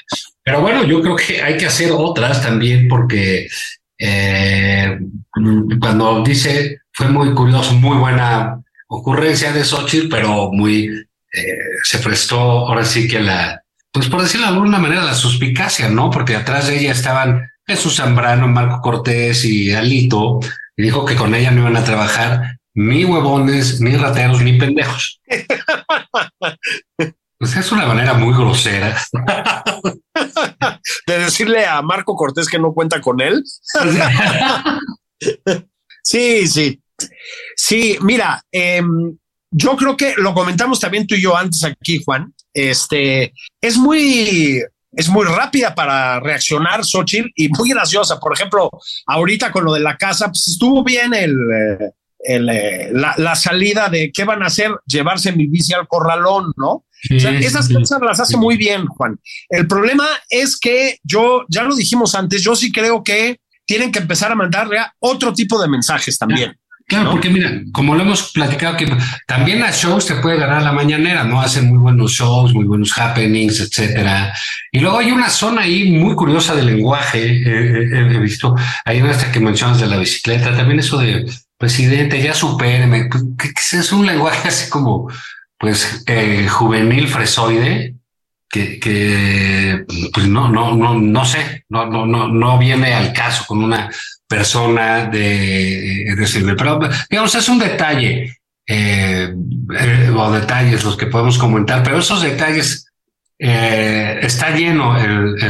[0.45, 3.49] Pero bueno, yo creo que hay que hacer otras también porque
[3.99, 4.99] eh,
[5.81, 12.41] cuando dice, fue muy curioso, muy buena ocurrencia de Xochitl, pero muy, eh, se prestó
[12.41, 13.63] ahora sí que la,
[13.99, 16.11] pues por decirlo de alguna manera, la suspicacia, ¿no?
[16.11, 20.41] Porque atrás de ella estaban Jesús Zambrano, Marco Cortés y Alito,
[20.77, 25.21] y dijo que con ella no iban a trabajar ni huevones, ni rateros, ni pendejos.
[27.41, 29.01] Pues es una manera muy grosera.
[31.07, 33.45] De decirle a Marco Cortés que no cuenta con él.
[36.03, 36.83] sí, sí.
[37.57, 39.17] Sí, mira, em,
[39.53, 42.35] yo creo que lo comentamos también tú y yo antes aquí, Juan.
[42.59, 44.61] Este es muy,
[44.93, 48.19] es muy rápida para reaccionar Xochitl y muy graciosa.
[48.19, 48.71] Por ejemplo,
[49.07, 53.89] ahorita con lo de la casa, pues estuvo bien el, eh, el eh, la, salida
[53.89, 56.85] de qué van a hacer, llevarse mi bici al corralón, ¿no?
[57.11, 59.21] esas cosas las hace muy bien, Juan.
[59.49, 64.01] El problema es que yo, ya lo dijimos antes, yo sí creo que tienen que
[64.01, 66.59] empezar a mandarle otro tipo de mensajes también.
[66.89, 68.91] Claro, porque mira, como lo hemos platicado, que
[69.27, 71.39] también a shows te puede ganar la mañanera, ¿no?
[71.39, 74.33] Hacen muy buenos shows, muy buenos happenings, etcétera.
[74.73, 77.19] Y luego hay una zona ahí muy curiosa de lenguaje.
[77.19, 78.55] Eh, eh, eh, he visto,
[78.87, 83.93] una esta que mencionas de la bicicleta, también eso de presidente, ya supéreme, pues, es
[83.93, 85.13] un lenguaje así como,
[85.59, 86.03] pues,
[86.49, 87.97] juvenil fresoide,
[88.49, 93.45] que, que pues no, no, no, no sé, no, no, no, no viene al caso
[93.47, 93.91] con una
[94.29, 98.37] persona de, decirme, pero digamos, es un detalle
[98.67, 99.33] eh,
[99.81, 102.87] eh, o detalles los que podemos comentar, pero esos detalles
[103.39, 105.43] eh, está lleno el,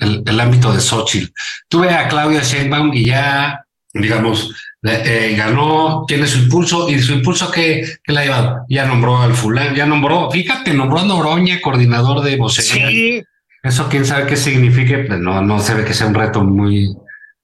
[0.00, 1.32] el, el, ámbito de Xochitl.
[1.68, 7.98] Tuve a Claudia Sheinbaum y ya, digamos, ganó, tiene su impulso y su impulso que,
[8.02, 8.56] que la ha llevado.
[8.68, 12.88] Ya nombró al fulano, ya nombró, fíjate, nombró a Noroña, coordinador de vocería.
[12.88, 13.22] Sí.
[13.62, 16.96] Eso quién sabe qué signifique, pues no, no se ve que sea un reto muy,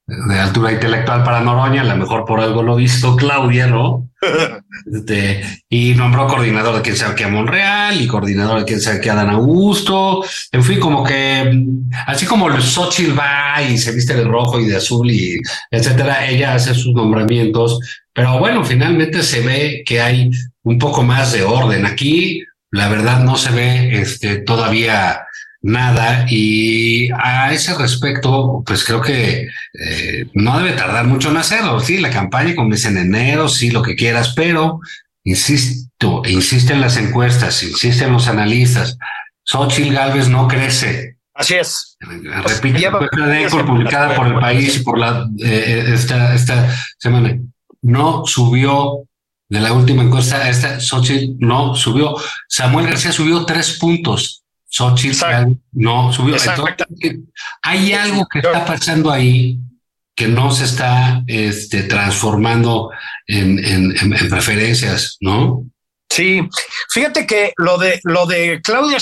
[0.05, 4.09] de altura intelectual para Noroña, a lo mejor por algo lo visto Claudia, ¿no?
[4.91, 8.99] Este, y nombró coordinador de quien sabe que a Monreal y coordinador de quien sabe
[8.99, 10.23] que a Dan Augusto.
[10.51, 11.63] En fin, como que
[12.07, 15.39] así como el Xochitl va y se viste de rojo y de azul y
[15.69, 17.79] etcétera, ella hace sus nombramientos.
[18.13, 20.31] Pero bueno, finalmente se ve que hay
[20.63, 21.85] un poco más de orden.
[21.85, 25.21] Aquí, la verdad, no se ve este, todavía
[25.63, 26.25] nada.
[26.29, 31.79] Y a ese respecto, pues creo que eh, no debe tardar mucho en hacerlo.
[31.79, 34.79] Sí, la campaña comienza en enero, sí, lo que quieras, pero
[35.23, 38.97] insisto, insisten las encuestas, insisten los analistas.
[39.43, 41.17] Xochitl Galvez no crece.
[41.33, 41.97] Así es.
[41.99, 47.39] Repite la publicada por el país por la eh, esta, esta semana.
[47.81, 49.07] No subió
[49.49, 52.15] de la última encuesta, esta Xochitl no subió.
[52.47, 54.42] Samuel García subió tres puntos
[54.73, 56.35] Xochitl no subió.
[57.61, 59.59] hay algo que está pasando ahí
[60.15, 62.91] que no se está este, transformando
[63.27, 65.65] en, en, preferencias, ¿no?
[66.09, 66.41] Sí,
[66.89, 68.97] fíjate que lo de lo de Claudia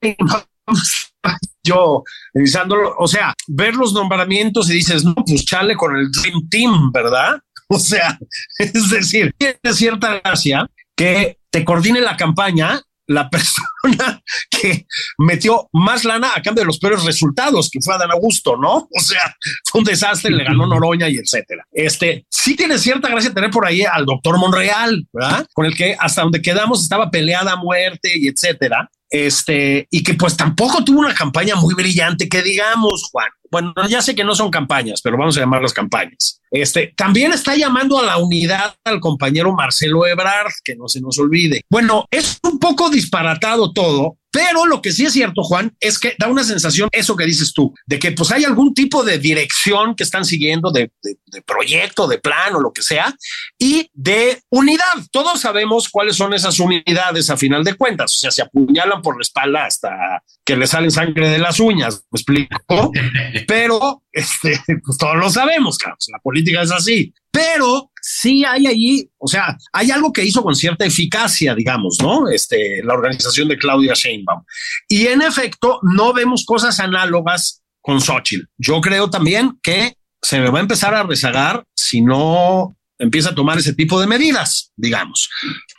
[1.64, 2.02] yo
[2.34, 6.92] revisándolo, o sea, ver los nombramientos y dices, no, pues chale con el Dream Team,
[6.92, 7.38] ¿verdad?
[7.68, 8.18] O sea,
[8.58, 14.86] es decir, tiene cierta gracia que te coordine la campaña la persona que
[15.18, 18.76] metió más lana a cambio de los peores resultados, que fue Adán Augusto, ¿no?
[18.76, 19.36] O sea,
[19.70, 21.64] fue un desastre, le ganó Noroña y etcétera.
[21.72, 25.46] Este sí tiene cierta gracia tener por ahí al doctor Monreal, ¿verdad?
[25.52, 28.90] Con el que hasta donde quedamos estaba peleada a muerte y etcétera.
[29.10, 33.28] Este, y que pues tampoco tuvo una campaña muy brillante, que digamos, Juan.
[33.52, 36.40] Bueno, ya sé que no son campañas, pero vamos a llamarlas campañas.
[36.50, 41.18] Este también está llamando a la unidad al compañero Marcelo Ebrard, que no se nos
[41.18, 41.60] olvide.
[41.68, 46.14] Bueno, es un poco disparatado todo, pero lo que sí es cierto, Juan, es que
[46.18, 49.94] da una sensación, eso que dices tú, de que pues hay algún tipo de dirección
[49.94, 53.14] que están siguiendo, de, de, proyecto, de plan o lo que sea,
[53.58, 54.84] y de unidad.
[55.10, 58.16] Todos sabemos cuáles son esas unidades a final de cuentas.
[58.16, 62.02] O sea, se apuñalan por la espalda hasta que le salen sangre de las uñas,
[62.10, 62.90] me explico.
[63.46, 67.12] pero este, pues todos lo sabemos, claro, la política es así.
[67.30, 72.28] Pero sí hay allí, o sea, hay algo que hizo con cierta eficacia, digamos, ¿no?
[72.28, 74.44] Este, la organización de Claudia Sheinbaum.
[74.88, 78.44] Y en efecto, no vemos cosas análogas con Xochitl.
[78.58, 83.34] Yo creo también que se me va a empezar a rezagar si no empieza a
[83.34, 85.30] tomar ese tipo de medidas, digamos.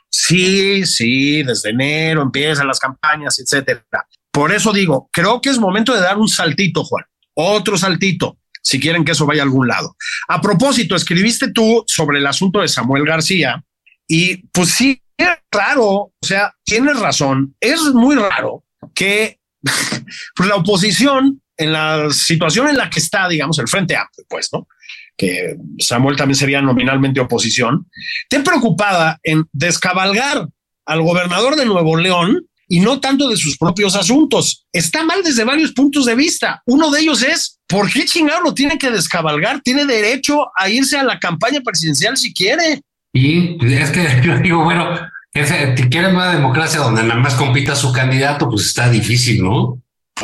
[0.09, 3.83] Sí, sí, desde enero empiezan las campañas, etcétera.
[4.31, 8.79] Por eso digo, creo que es momento de dar un saltito, Juan, otro saltito si
[8.79, 9.95] quieren que eso vaya a algún lado.
[10.29, 13.61] A propósito, escribiste tú sobre el asunto de Samuel García
[14.07, 18.63] y pues sí, es raro, o sea, tienes razón, es muy raro
[18.95, 19.39] que
[20.35, 24.49] pues, la oposición en la situación en la que está, digamos, el Frente Amplio, pues,
[24.51, 24.67] ¿no?
[25.15, 27.87] Que Samuel también sería nominalmente oposición,
[28.23, 30.47] esté preocupada en descabalgar
[30.85, 34.65] al gobernador de Nuevo León y no tanto de sus propios asuntos.
[34.73, 36.63] Está mal desde varios puntos de vista.
[36.65, 39.61] Uno de ellos es, ¿por qué chingado lo tiene que descabalgar?
[39.61, 42.81] Tiene derecho a irse a la campaña presidencial si quiere.
[43.13, 44.89] Y es que yo digo, bueno,
[45.35, 49.79] si quieren una democracia donde nada más compita su candidato, pues está difícil, ¿no?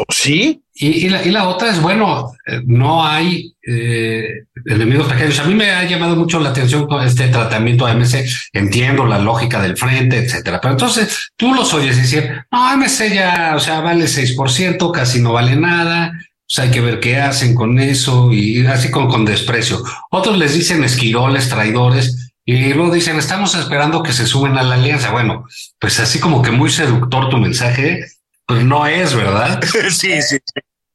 [0.05, 0.63] Pues sí.
[0.81, 5.37] Y, la, otra es, bueno, eh, no hay eh, enemigos pequeños.
[5.39, 8.25] A mí me ha llamado mucho la atención con este tratamiento AMC.
[8.53, 10.61] Entiendo la lógica del frente, etcétera.
[10.61, 15.33] Pero entonces tú los oyes decir, no, AMC ya, o sea, vale 6%, casi no
[15.33, 16.13] vale nada.
[16.15, 19.83] O sea, hay que ver qué hacen con eso y así con, con desprecio.
[20.11, 22.31] Otros les dicen esquiroles, traidores.
[22.45, 25.11] Y luego dicen, estamos esperando que se suben a la alianza.
[25.11, 25.45] Bueno,
[25.77, 28.05] pues así como que muy seductor tu mensaje,
[28.49, 29.61] pues no es, ¿verdad?
[29.91, 30.39] sí, sí,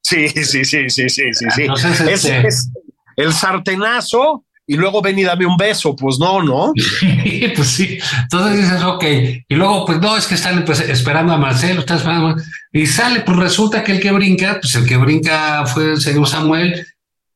[0.01, 1.63] sí, sí, sí, sí, sí, sí, sí.
[1.63, 2.69] es, este es,
[3.15, 6.73] el sartenazo y luego ven y dame un beso, pues no, ¿no?
[7.55, 7.97] pues sí.
[8.23, 9.03] Entonces dices, ok.
[9.47, 12.35] Y luego, pues no, es que están pues, esperando a Marcelo, están esperando.
[12.73, 16.27] Y sale, pues resulta que el que brinca, pues el que brinca fue el señor
[16.27, 16.85] Samuel.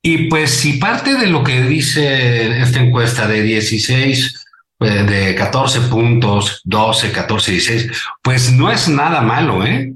[0.01, 4.47] Y pues si parte de lo que dice esta encuesta de 16
[4.77, 7.91] pues, de 14 puntos, 12, 14, 16,
[8.21, 9.93] pues no es nada malo, ¿eh?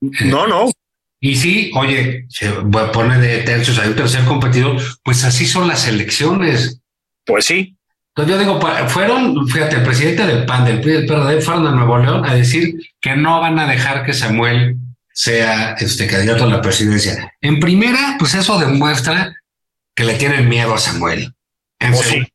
[0.00, 0.70] No, no.
[1.20, 2.50] Y sí, oye, se
[2.92, 6.80] pone de tercios, hay un tercer competidor, pues así son las elecciones.
[7.24, 7.76] Pues sí.
[8.14, 11.72] Entonces yo digo, fueron, fíjate, el presidente del PAN, del PRI, del PRD, fueron a
[11.72, 14.76] Nuevo León a decir que no van a dejar que Samuel
[15.12, 17.34] sea este candidato a la presidencia.
[17.40, 19.34] En primera, pues eso demuestra
[19.94, 21.34] que le tienen miedo a Samuel.
[21.78, 22.26] En oh, sí.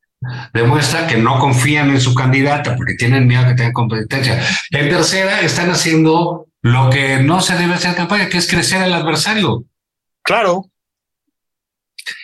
[0.53, 4.39] Demuestra que no confían en su candidata porque tienen miedo a que tenga competencia.
[4.69, 8.93] En tercera, están haciendo lo que no se debe hacer campaña, que es crecer al
[8.93, 9.65] adversario.
[10.21, 10.65] Claro.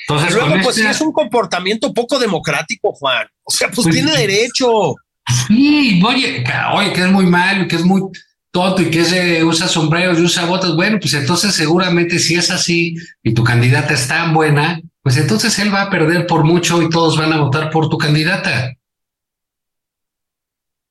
[0.07, 3.27] Entonces, luego, pues este es un comportamiento poco democrático, Juan.
[3.43, 4.95] O sea, pues, pues tiene derecho.
[5.47, 8.01] Sí, oye, oye, que es muy malo, que es muy
[8.51, 10.75] tonto y que se usa sombreros y usa botas.
[10.75, 15.59] Bueno, pues entonces seguramente si es así y tu candidata es tan buena, pues entonces
[15.59, 18.76] él va a perder por mucho y todos van a votar por tu candidata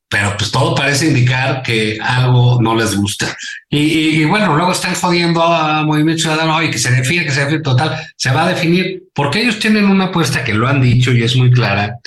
[0.08, 3.36] pero pues todo parece indicar que algo no les gusta.
[3.68, 7.62] Y, bueno, luego están jodiendo a Movimiento Ciudadano y que se define, que se define
[7.62, 11.22] total, se va a definir, porque ellos tienen una apuesta que lo han dicho y
[11.22, 11.98] es muy clara,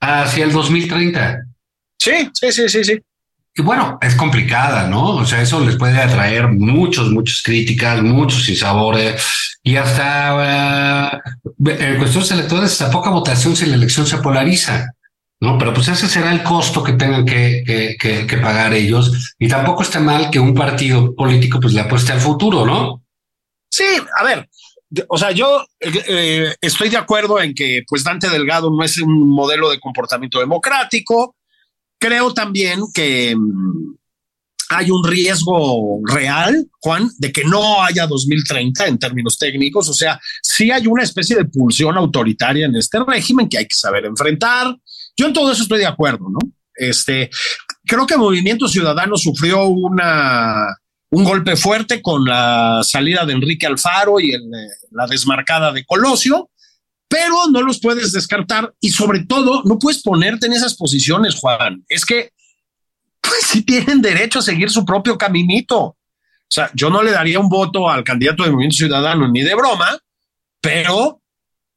[0.00, 1.44] hacia el 2030.
[1.98, 2.98] Sí, sí, sí, sí, sí.
[3.58, 5.16] Y bueno, es complicada, ¿no?
[5.16, 9.22] O sea, eso les puede atraer muchos, muchas críticas, muchos sinsabores
[9.62, 14.92] y hasta uh, en cuestiones electorales, hasta poca votación si la elección se polariza.
[15.40, 15.58] ¿No?
[15.58, 19.34] Pero pues ese será el costo que tengan que, que, pagar ellos.
[19.38, 23.02] Y tampoco está mal que un partido político pues le apueste al futuro, ¿no?
[23.70, 23.84] Sí,
[24.18, 24.48] a ver,
[25.08, 29.28] o sea, yo eh, estoy de acuerdo en que pues Dante Delgado no es un
[29.28, 31.36] modelo de comportamiento democrático.
[31.98, 33.34] Creo también que,
[34.68, 39.88] hay un riesgo real, Juan, de que no haya 2030 en términos técnicos.
[39.88, 43.76] O sea, sí hay una especie de pulsión autoritaria en este régimen que hay que
[43.76, 44.76] saber enfrentar.
[45.16, 46.38] Yo en todo eso estoy de acuerdo, ¿no?
[46.74, 47.30] Este,
[47.86, 50.66] creo que Movimiento Ciudadano sufrió una,
[51.10, 54.32] un golpe fuerte con la salida de Enrique Alfaro y
[54.90, 56.50] la desmarcada de Colosio,
[57.08, 61.84] pero no los puedes descartar y sobre todo no puedes ponerte en esas posiciones, Juan.
[61.88, 62.32] Es que
[63.20, 65.78] pues sí tienen derecho a seguir su propio caminito.
[65.78, 65.96] O
[66.48, 69.98] sea, yo no le daría un voto al candidato de Movimiento Ciudadano ni de broma,
[70.60, 71.22] pero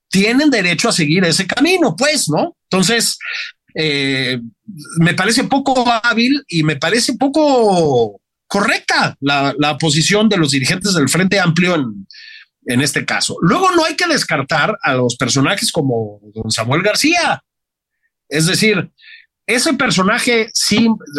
[0.09, 2.55] tienen derecho a seguir ese camino, pues, ¿no?
[2.69, 3.17] Entonces,
[3.75, 4.39] eh,
[4.97, 11.07] me parece poco hábil y me parece poco correcta la, posición de los dirigentes del
[11.07, 12.07] Frente Amplio en,
[12.65, 13.37] en este caso.
[13.41, 17.43] Luego no hay que descartar a los personajes como don Samuel García.
[18.27, 18.91] Es decir,
[19.45, 20.51] ese personaje,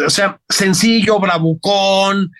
[0.05, 2.31] o sea, sencillo, bravucón,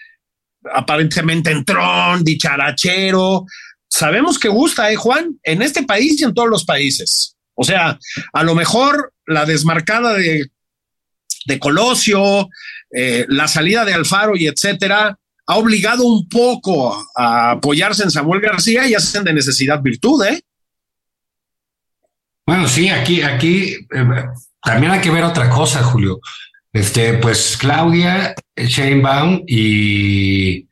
[0.73, 3.45] aparentemente entrón, dicharachero,
[3.91, 5.39] sabemos que gusta, ¿eh, Juan?
[5.43, 7.35] En este país y en todos los países.
[7.53, 7.99] O sea,
[8.33, 10.47] a lo mejor la desmarcada de,
[11.45, 12.49] de Colosio,
[12.89, 18.41] eh, la salida de Alfaro y etcétera, ha obligado un poco a apoyarse en Samuel
[18.41, 20.41] García y hacen de necesidad virtud, ¿eh?
[22.45, 24.25] Bueno, sí, aquí, aquí eh,
[24.63, 26.19] también hay que ver otra cosa, Julio.
[26.73, 30.67] Este, pues Claudia Sheinbaum y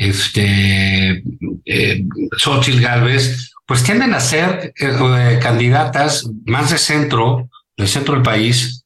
[0.00, 1.22] este
[1.66, 2.04] eh,
[2.38, 8.82] Xochitl Galvez, pues tienden a ser eh, candidatas más de centro, del centro del país.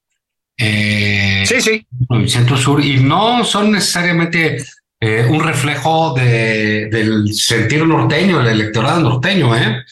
[0.58, 1.86] Eh, sí, sí.
[2.26, 4.64] Centro sur, y no son necesariamente
[5.00, 9.84] eh, un reflejo de, del sentir norteño, el electorado norteño, ¿eh?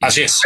[0.00, 0.42] Así es.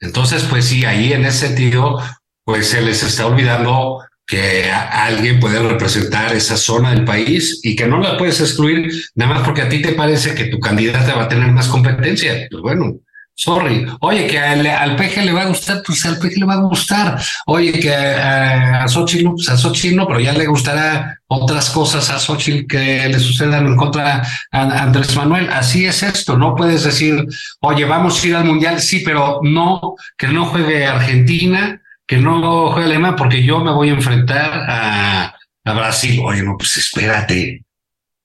[0.00, 2.02] Entonces, pues sí, ahí en ese sentido,
[2.44, 7.86] pues se les está olvidando que alguien puede representar esa zona del país y que
[7.86, 11.24] no la puedes excluir nada más porque a ti te parece que tu candidata va
[11.24, 12.48] a tener más competencia.
[12.50, 12.94] Pues bueno,
[13.34, 13.84] sorry.
[14.00, 16.62] Oye, que al, al PG le va a gustar, pues al PG le va a
[16.62, 17.20] gustar.
[17.44, 22.08] Oye, que a, a Xochitl, pues a Xochitl no, pero ya le gustará otras cosas
[22.08, 25.50] a Xochitl que le sucedan en contra a Andrés Manuel.
[25.52, 26.38] Así es esto.
[26.38, 27.22] No puedes decir,
[27.60, 28.80] oye, vamos a ir al mundial.
[28.80, 31.81] Sí, pero no, que no juegue Argentina,
[32.12, 35.34] que no juegue Alemania, porque yo me voy a enfrentar a,
[35.64, 36.20] Brasil.
[36.22, 37.64] Oye, no, pues espérate.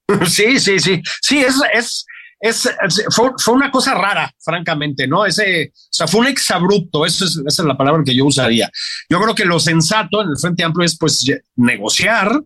[0.26, 1.02] Sí, sí, sí.
[1.22, 2.06] Sí, es, es,
[2.40, 2.76] es,
[3.10, 5.26] fue, fue, una cosa rara, francamente, ¿no?
[5.26, 8.70] Ese, o sea, fue un exabrupto, eso es, esa es la palabra que yo usaría.
[9.10, 11.26] Yo creo que lo sensato en el Frente Amplio es pues
[11.56, 12.42] negociar,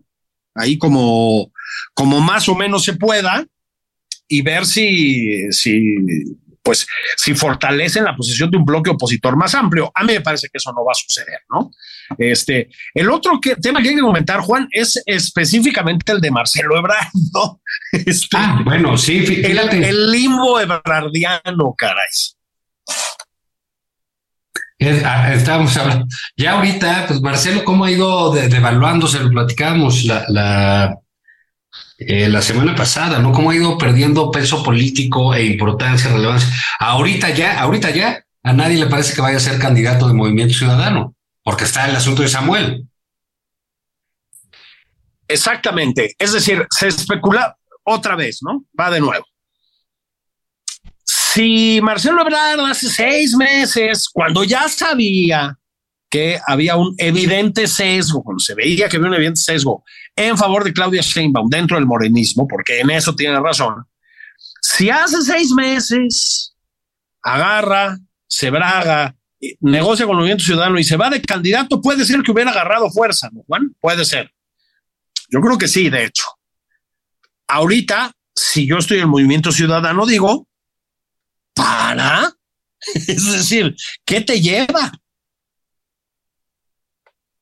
[0.54, 1.52] ahí como,
[1.94, 3.44] como más o menos se pueda,
[4.28, 5.96] y ver si, si,
[6.62, 6.86] pues,
[7.16, 9.90] si fortalecen la posición de un bloque opositor más amplio.
[9.94, 11.70] A mí me parece que eso no va a suceder, ¿no?
[12.18, 16.76] Este, el otro que, tema que hay que comentar, Juan, es específicamente el de Marcelo
[16.76, 17.60] Ebrard, ¿no?
[17.92, 19.76] Este, ah, bueno, sí, fíjate.
[19.78, 22.08] El, el limbo ebrardiano, caray.
[25.04, 26.06] Ah, estábamos hablando.
[26.36, 29.20] Ya ahorita, pues Marcelo, ¿cómo ha ido devaluándose?
[29.20, 30.98] lo platicamos la, la,
[32.08, 33.32] eh, la semana pasada, ¿no?
[33.32, 36.48] ¿Cómo ha ido perdiendo peso político e importancia, relevancia?
[36.78, 40.54] Ahorita ya, ahorita ya, a nadie le parece que vaya a ser candidato de Movimiento
[40.54, 42.86] Ciudadano, porque está el asunto de Samuel.
[45.28, 46.14] Exactamente.
[46.18, 48.64] Es decir, se especula otra vez, ¿no?
[48.78, 49.24] Va de nuevo.
[51.04, 55.58] Si Marcelo Ebrard hace seis meses, cuando ya sabía
[56.12, 59.82] que había un evidente sesgo, se veía que había un evidente sesgo
[60.14, 63.86] en favor de Claudia Sheinbaum dentro del morenismo, porque en eso tiene razón,
[64.60, 66.54] si hace seis meses
[67.22, 69.16] agarra, se braga,
[69.60, 72.90] negocia con el movimiento ciudadano y se va de candidato, puede ser que hubiera agarrado
[72.90, 73.74] fuerza, ¿no, Juan?
[73.80, 74.30] Puede ser.
[75.30, 76.24] Yo creo que sí, de hecho.
[77.48, 80.46] Ahorita, si yo estoy en el movimiento ciudadano, digo,
[81.54, 82.30] para.
[83.08, 84.92] Es decir, ¿qué te lleva?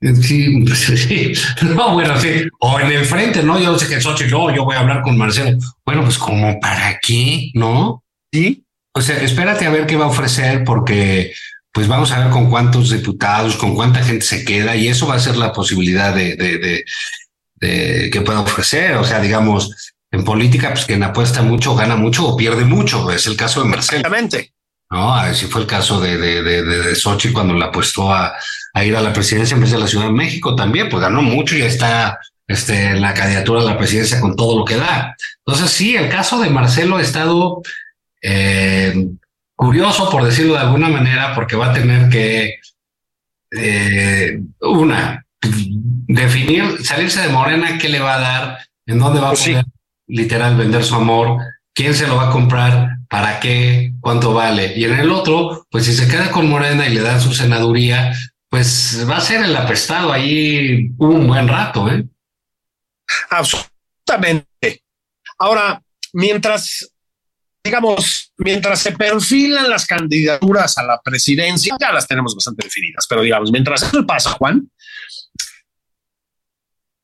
[0.01, 1.33] Sí, sí,
[1.63, 3.61] no, bueno, sí, o en el frente, ¿no?
[3.61, 5.59] Yo sé que Sochi, no, yo voy a hablar con Marcelo.
[5.85, 8.03] Bueno, pues como para qué, ¿no?
[8.33, 8.65] Sí.
[8.95, 11.33] O sea, espérate a ver qué va a ofrecer, porque
[11.73, 15.17] pues vamos a ver con cuántos diputados, con cuánta gente se queda, y eso va
[15.17, 16.85] a ser la posibilidad de, de, de,
[17.57, 18.97] de que pueda ofrecer.
[18.97, 23.11] O sea, digamos, en política, pues quien apuesta mucho gana mucho o pierde mucho.
[23.11, 23.99] Es el caso de Marcelo.
[23.99, 24.55] Exactamente.
[24.91, 28.35] No, así fue el caso de, de, de, de Sochi cuando la apostó a,
[28.73, 31.23] a, ir a la presidencia en vez de la Ciudad de México también, pues ganó
[31.23, 35.17] mucho y está este, en la candidatura a la presidencia con todo lo que da.
[35.47, 37.63] Entonces, sí, el caso de Marcelo ha estado
[38.23, 38.95] eh,
[39.55, 42.57] curioso, por decirlo de alguna manera, porque va a tener que,
[43.53, 45.25] eh, una,
[46.07, 48.59] definir, salirse de Morena, qué le va a dar
[48.91, 49.53] ¿En dónde va a Pues sí.
[49.53, 49.67] poder
[50.09, 51.39] literal vender su amor?
[51.73, 52.97] ¿Quién se lo va a comprar?
[53.09, 53.93] ¿Para qué?
[54.01, 54.73] ¿Cuánto vale?
[54.77, 58.13] Y en el otro, pues si se queda con Morena y le dan su senaduría,
[58.51, 62.05] pues va a ser el apestado ahí un buen rato, ¿eh?
[63.31, 64.83] Absolutamente.
[65.39, 65.81] Ahora,
[66.13, 66.93] mientras,
[67.63, 73.23] digamos, mientras se perfilan las candidaturas a la presidencia, ya las tenemos bastante definidas, pero
[73.23, 74.69] digamos, mientras eso pasa, Juan,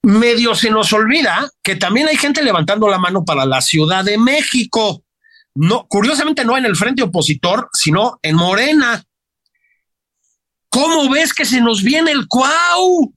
[0.02, 4.18] medio se nos olvida que también hay gente levantando la mano para la Ciudad de
[4.18, 5.04] México.
[5.54, 9.05] No, curiosamente no en el frente opositor, sino en Morena.
[10.76, 13.10] ¿Cómo ves que se nos viene el cuau?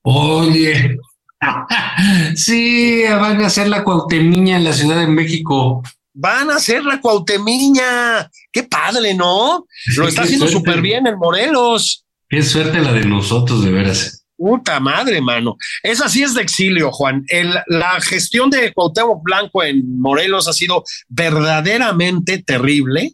[0.00, 0.96] Oye,
[2.36, 5.82] sí, van a hacer la cuautemiña en la Ciudad de México.
[6.14, 8.30] Van a hacer la cuautemiña.
[8.50, 9.66] Qué padre, ¿no?
[9.94, 12.06] Lo Sí, está haciendo súper bien en Morelos.
[12.30, 14.24] Qué suerte la de nosotros, de veras.
[14.34, 15.58] Puta madre, mano.
[15.82, 17.26] Esa sí es de exilio, Juan.
[17.28, 23.12] El, la gestión de Cuauhtémoc Blanco en Morelos ha sido verdaderamente terrible.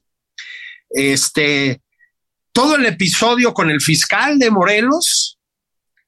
[0.91, 1.81] Este,
[2.59, 5.39] todo el episodio con el fiscal de Morelos,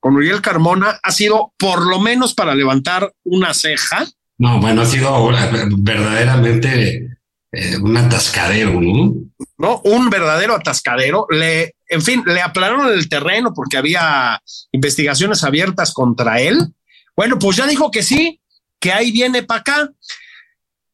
[0.01, 4.05] con Uriel Carmona, ha sido por lo menos para levantar una ceja.
[4.37, 5.31] No, bueno, ha sido
[5.79, 7.09] verdaderamente
[7.53, 9.15] eh, un atascadero, ¿no?
[9.59, 9.81] ¿no?
[9.85, 11.29] Un verdadero atascadero.
[11.31, 14.43] Le, en fin, le aplanaron el terreno porque había
[14.73, 16.67] investigaciones abiertas contra él.
[17.15, 18.41] Bueno, pues ya dijo que sí,
[18.81, 19.91] que ahí viene para acá.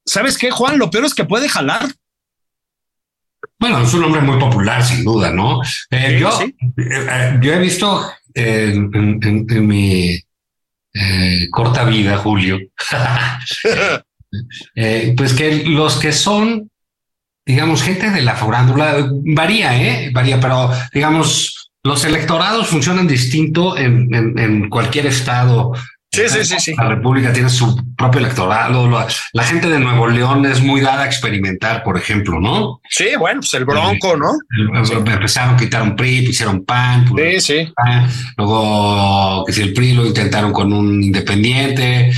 [0.05, 0.77] ¿Sabes qué, Juan?
[0.77, 1.95] Lo peor es que puede jalar.
[3.59, 5.61] Bueno, es un hombre muy popular, sin duda, ¿no?
[5.91, 6.55] Eh, Sí, yo, sí.
[6.79, 10.21] eh, eh, yo he visto eh, en, en- en mi
[11.51, 12.59] corta vida, Julio,
[15.17, 16.71] pues que los que son,
[17.47, 20.11] digamos, gente de la farándula, varía, ¿eh?
[20.13, 25.73] Varía, pero digamos, los electorados funcionan distinto en cualquier estado.
[26.17, 26.75] Sí, sí, sí, sí.
[26.77, 28.89] La República tiene su propio electorado.
[29.33, 32.81] La, gente de Nuevo León es muy dada a experimentar, por ejemplo, ¿no?
[32.89, 34.33] Sí, bueno, pues el bronco, ¿no?
[35.13, 37.73] Empezaron, quitaron PRI, pusieron PAN, Sí, sí.
[37.75, 42.13] PAN, luego que si el PRI lo intentaron con un independiente,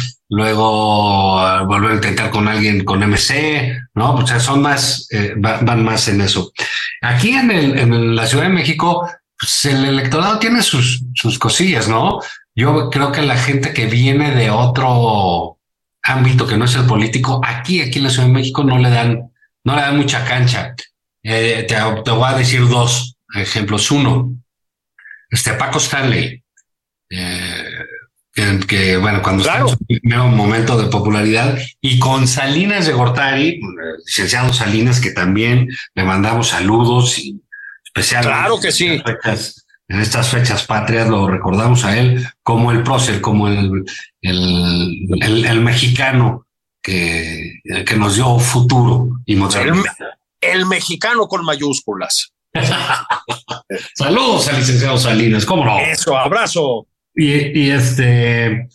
[0.62, 4.14] luego volvieron a intentar con alguien con MC, ¿no?
[4.14, 6.52] O sea, son más, eh, va- van más en eso.
[7.02, 11.88] Aquí en, el, en la Ciudad de México, pues el electorado tiene sus, sus cosillas,
[11.88, 12.18] ¿no?
[12.58, 15.58] Yo creo que la gente que viene de otro
[16.02, 18.90] ámbito que no es el político, aquí, aquí en la Ciudad de México no le
[18.90, 19.30] dan,
[19.62, 20.74] no le dan mucha cancha.
[21.22, 23.92] Eh, te, te voy a decir dos ejemplos.
[23.92, 24.32] Uno,
[25.30, 26.42] este Paco Stanley,
[27.10, 27.64] eh,
[28.32, 29.66] que, que, bueno, cuando Claro.
[29.66, 33.60] está en su primer momento de popularidad, y con Salinas de Gortari,
[34.04, 37.40] licenciado Salinas, que también le mandamos saludos y
[37.84, 39.00] especialmente Claro que sí.
[39.88, 43.84] En estas fechas patrias lo recordamos a él como el prócer, como el,
[44.22, 46.46] el, el- el mexicano
[46.82, 49.94] que, que nos dio futuro y modernidad.
[50.40, 52.32] El mexicano con mayúsculas.
[53.94, 55.78] Saludos al licenciado Salinas, ¿cómo no?
[55.78, 56.86] Eso, abrazo.
[57.14, 58.68] Y, y este,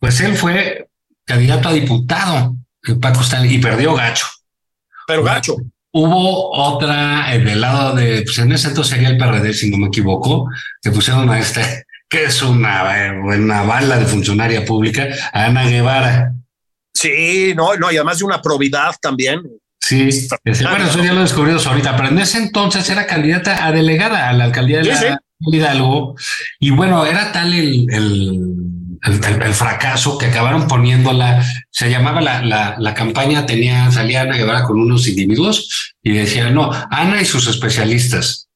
[0.00, 0.88] pues él fue
[1.24, 4.26] candidato a diputado, el Paco Stanley, y perdió gacho.
[5.06, 5.56] Pero gacho.
[5.98, 9.78] Hubo otra en el lado de, pues en ese entonces sería el PRD, si no
[9.78, 10.46] me equivoco,
[10.82, 15.64] que pusieron a este, que es una, eh, una bala de funcionaria pública, a Ana
[15.64, 16.32] Guevara.
[16.94, 19.40] Sí, no, no, y además de una probidad también.
[19.80, 20.28] Sí, ese-
[20.68, 24.32] bueno, eso ya lo descubrimos ahorita, pero en ese entonces era candidata a delegada a
[24.34, 25.06] la alcaldía de Sí, la- sí.
[25.52, 26.14] Hidalgo.
[26.60, 28.40] Y bueno, era tal el, el,
[29.02, 34.22] el- el- el fracaso que acabaron poniéndola, se llamaba la, la, la campaña, tenía, salía
[34.22, 38.48] Ana Guevara con unos individuos y decían, no, Ana y sus especialistas.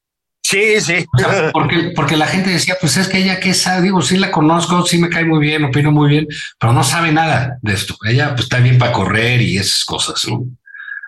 [0.43, 1.05] Sí, sí.
[1.15, 4.17] O sea, porque, porque la gente decía, pues es que ella qué sabe, digo, sí
[4.17, 6.27] la conozco, sí me cae muy bien, opino muy bien,
[6.59, 7.95] pero no sabe nada de esto.
[8.09, 10.45] Ella pues está bien para correr y esas cosas, ¿no?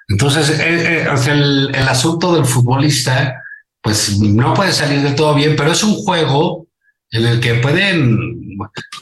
[0.08, 3.34] Entonces, eh, eh, o sea, el, el asunto del futbolista,
[3.80, 6.66] pues no puede salir de todo bien, pero es un juego
[7.10, 8.41] en el que pueden,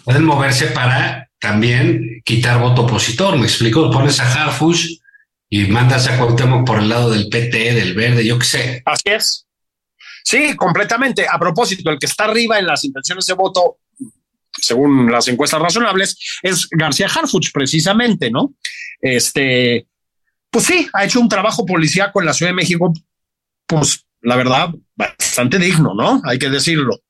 [0.04, 3.36] pueden moverse para también quitar voto opositor.
[3.36, 4.98] Me explico, pones a Harfush
[5.48, 8.82] y mandas a Cuauhtémoc por el lado del PT, del verde, yo qué sé.
[8.84, 9.46] Así es.
[10.24, 11.26] Sí, completamente.
[11.28, 13.78] A propósito, el que está arriba en las intenciones de voto,
[14.52, 18.54] según las encuestas razonables, es García Harfuch, precisamente, ¿no?
[19.00, 19.86] Este,
[20.50, 22.92] pues sí, ha hecho un trabajo policíaco en la Ciudad de México,
[23.66, 26.20] pues la verdad, bastante digno, ¿no?
[26.24, 27.00] Hay que decirlo.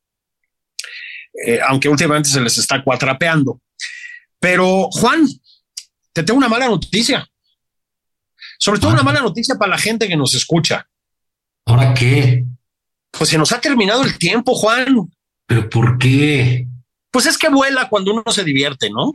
[1.47, 3.61] Eh, aunque últimamente se les está cuatrapeando.
[4.39, 5.27] Pero, Juan,
[6.13, 7.27] te tengo una mala noticia.
[8.59, 10.87] Sobre todo una mala noticia para la gente que nos escucha.
[11.67, 12.45] ¿Ahora qué?
[13.11, 15.11] Pues se nos ha terminado el tiempo, Juan.
[15.47, 16.67] ¿Pero por qué?
[17.11, 19.13] Pues es que vuela cuando uno se divierte, ¿no?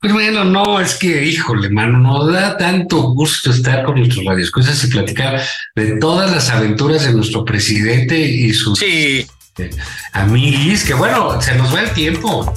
[0.00, 4.84] Pues bueno, no, es que, híjole, mano, nos da tanto gusto estar con nuestros radioescuchas
[4.84, 5.40] y platicar
[5.74, 9.26] de todas las aventuras de nuestro presidente y sus Sí,
[10.12, 12.52] amiguis, que bueno, se nos va el tiempo.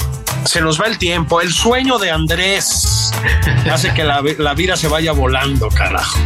[0.45, 1.41] se nos va el tiempo.
[1.41, 3.11] El sueño de Andrés
[3.71, 6.19] hace que la, la vida se vaya volando, carajo.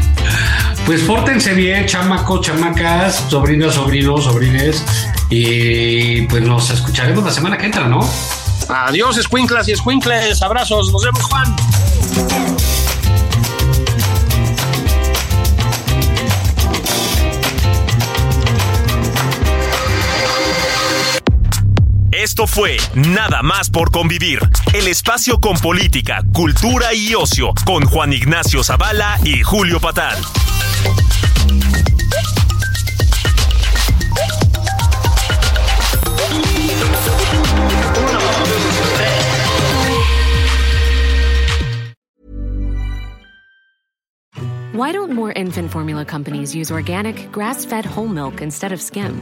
[0.86, 4.84] Pues pórtense bien, chamaco, chamacas, sobrinos, sobrinos, sobrines,
[5.30, 8.08] y pues nos escucharemos la semana que entra, ¿no?
[8.70, 10.42] Adiós, escuinclas y escuincles.
[10.42, 10.92] Abrazos.
[10.92, 11.56] Nos vemos, Juan.
[22.26, 24.40] Esto fue Nada más por convivir,
[24.74, 30.18] el espacio con política, cultura y ocio, con Juan Ignacio Zavala y Julio Patán.
[44.74, 49.22] Why don't more infant formula companies use organic, grass fed whole milk instead of skim?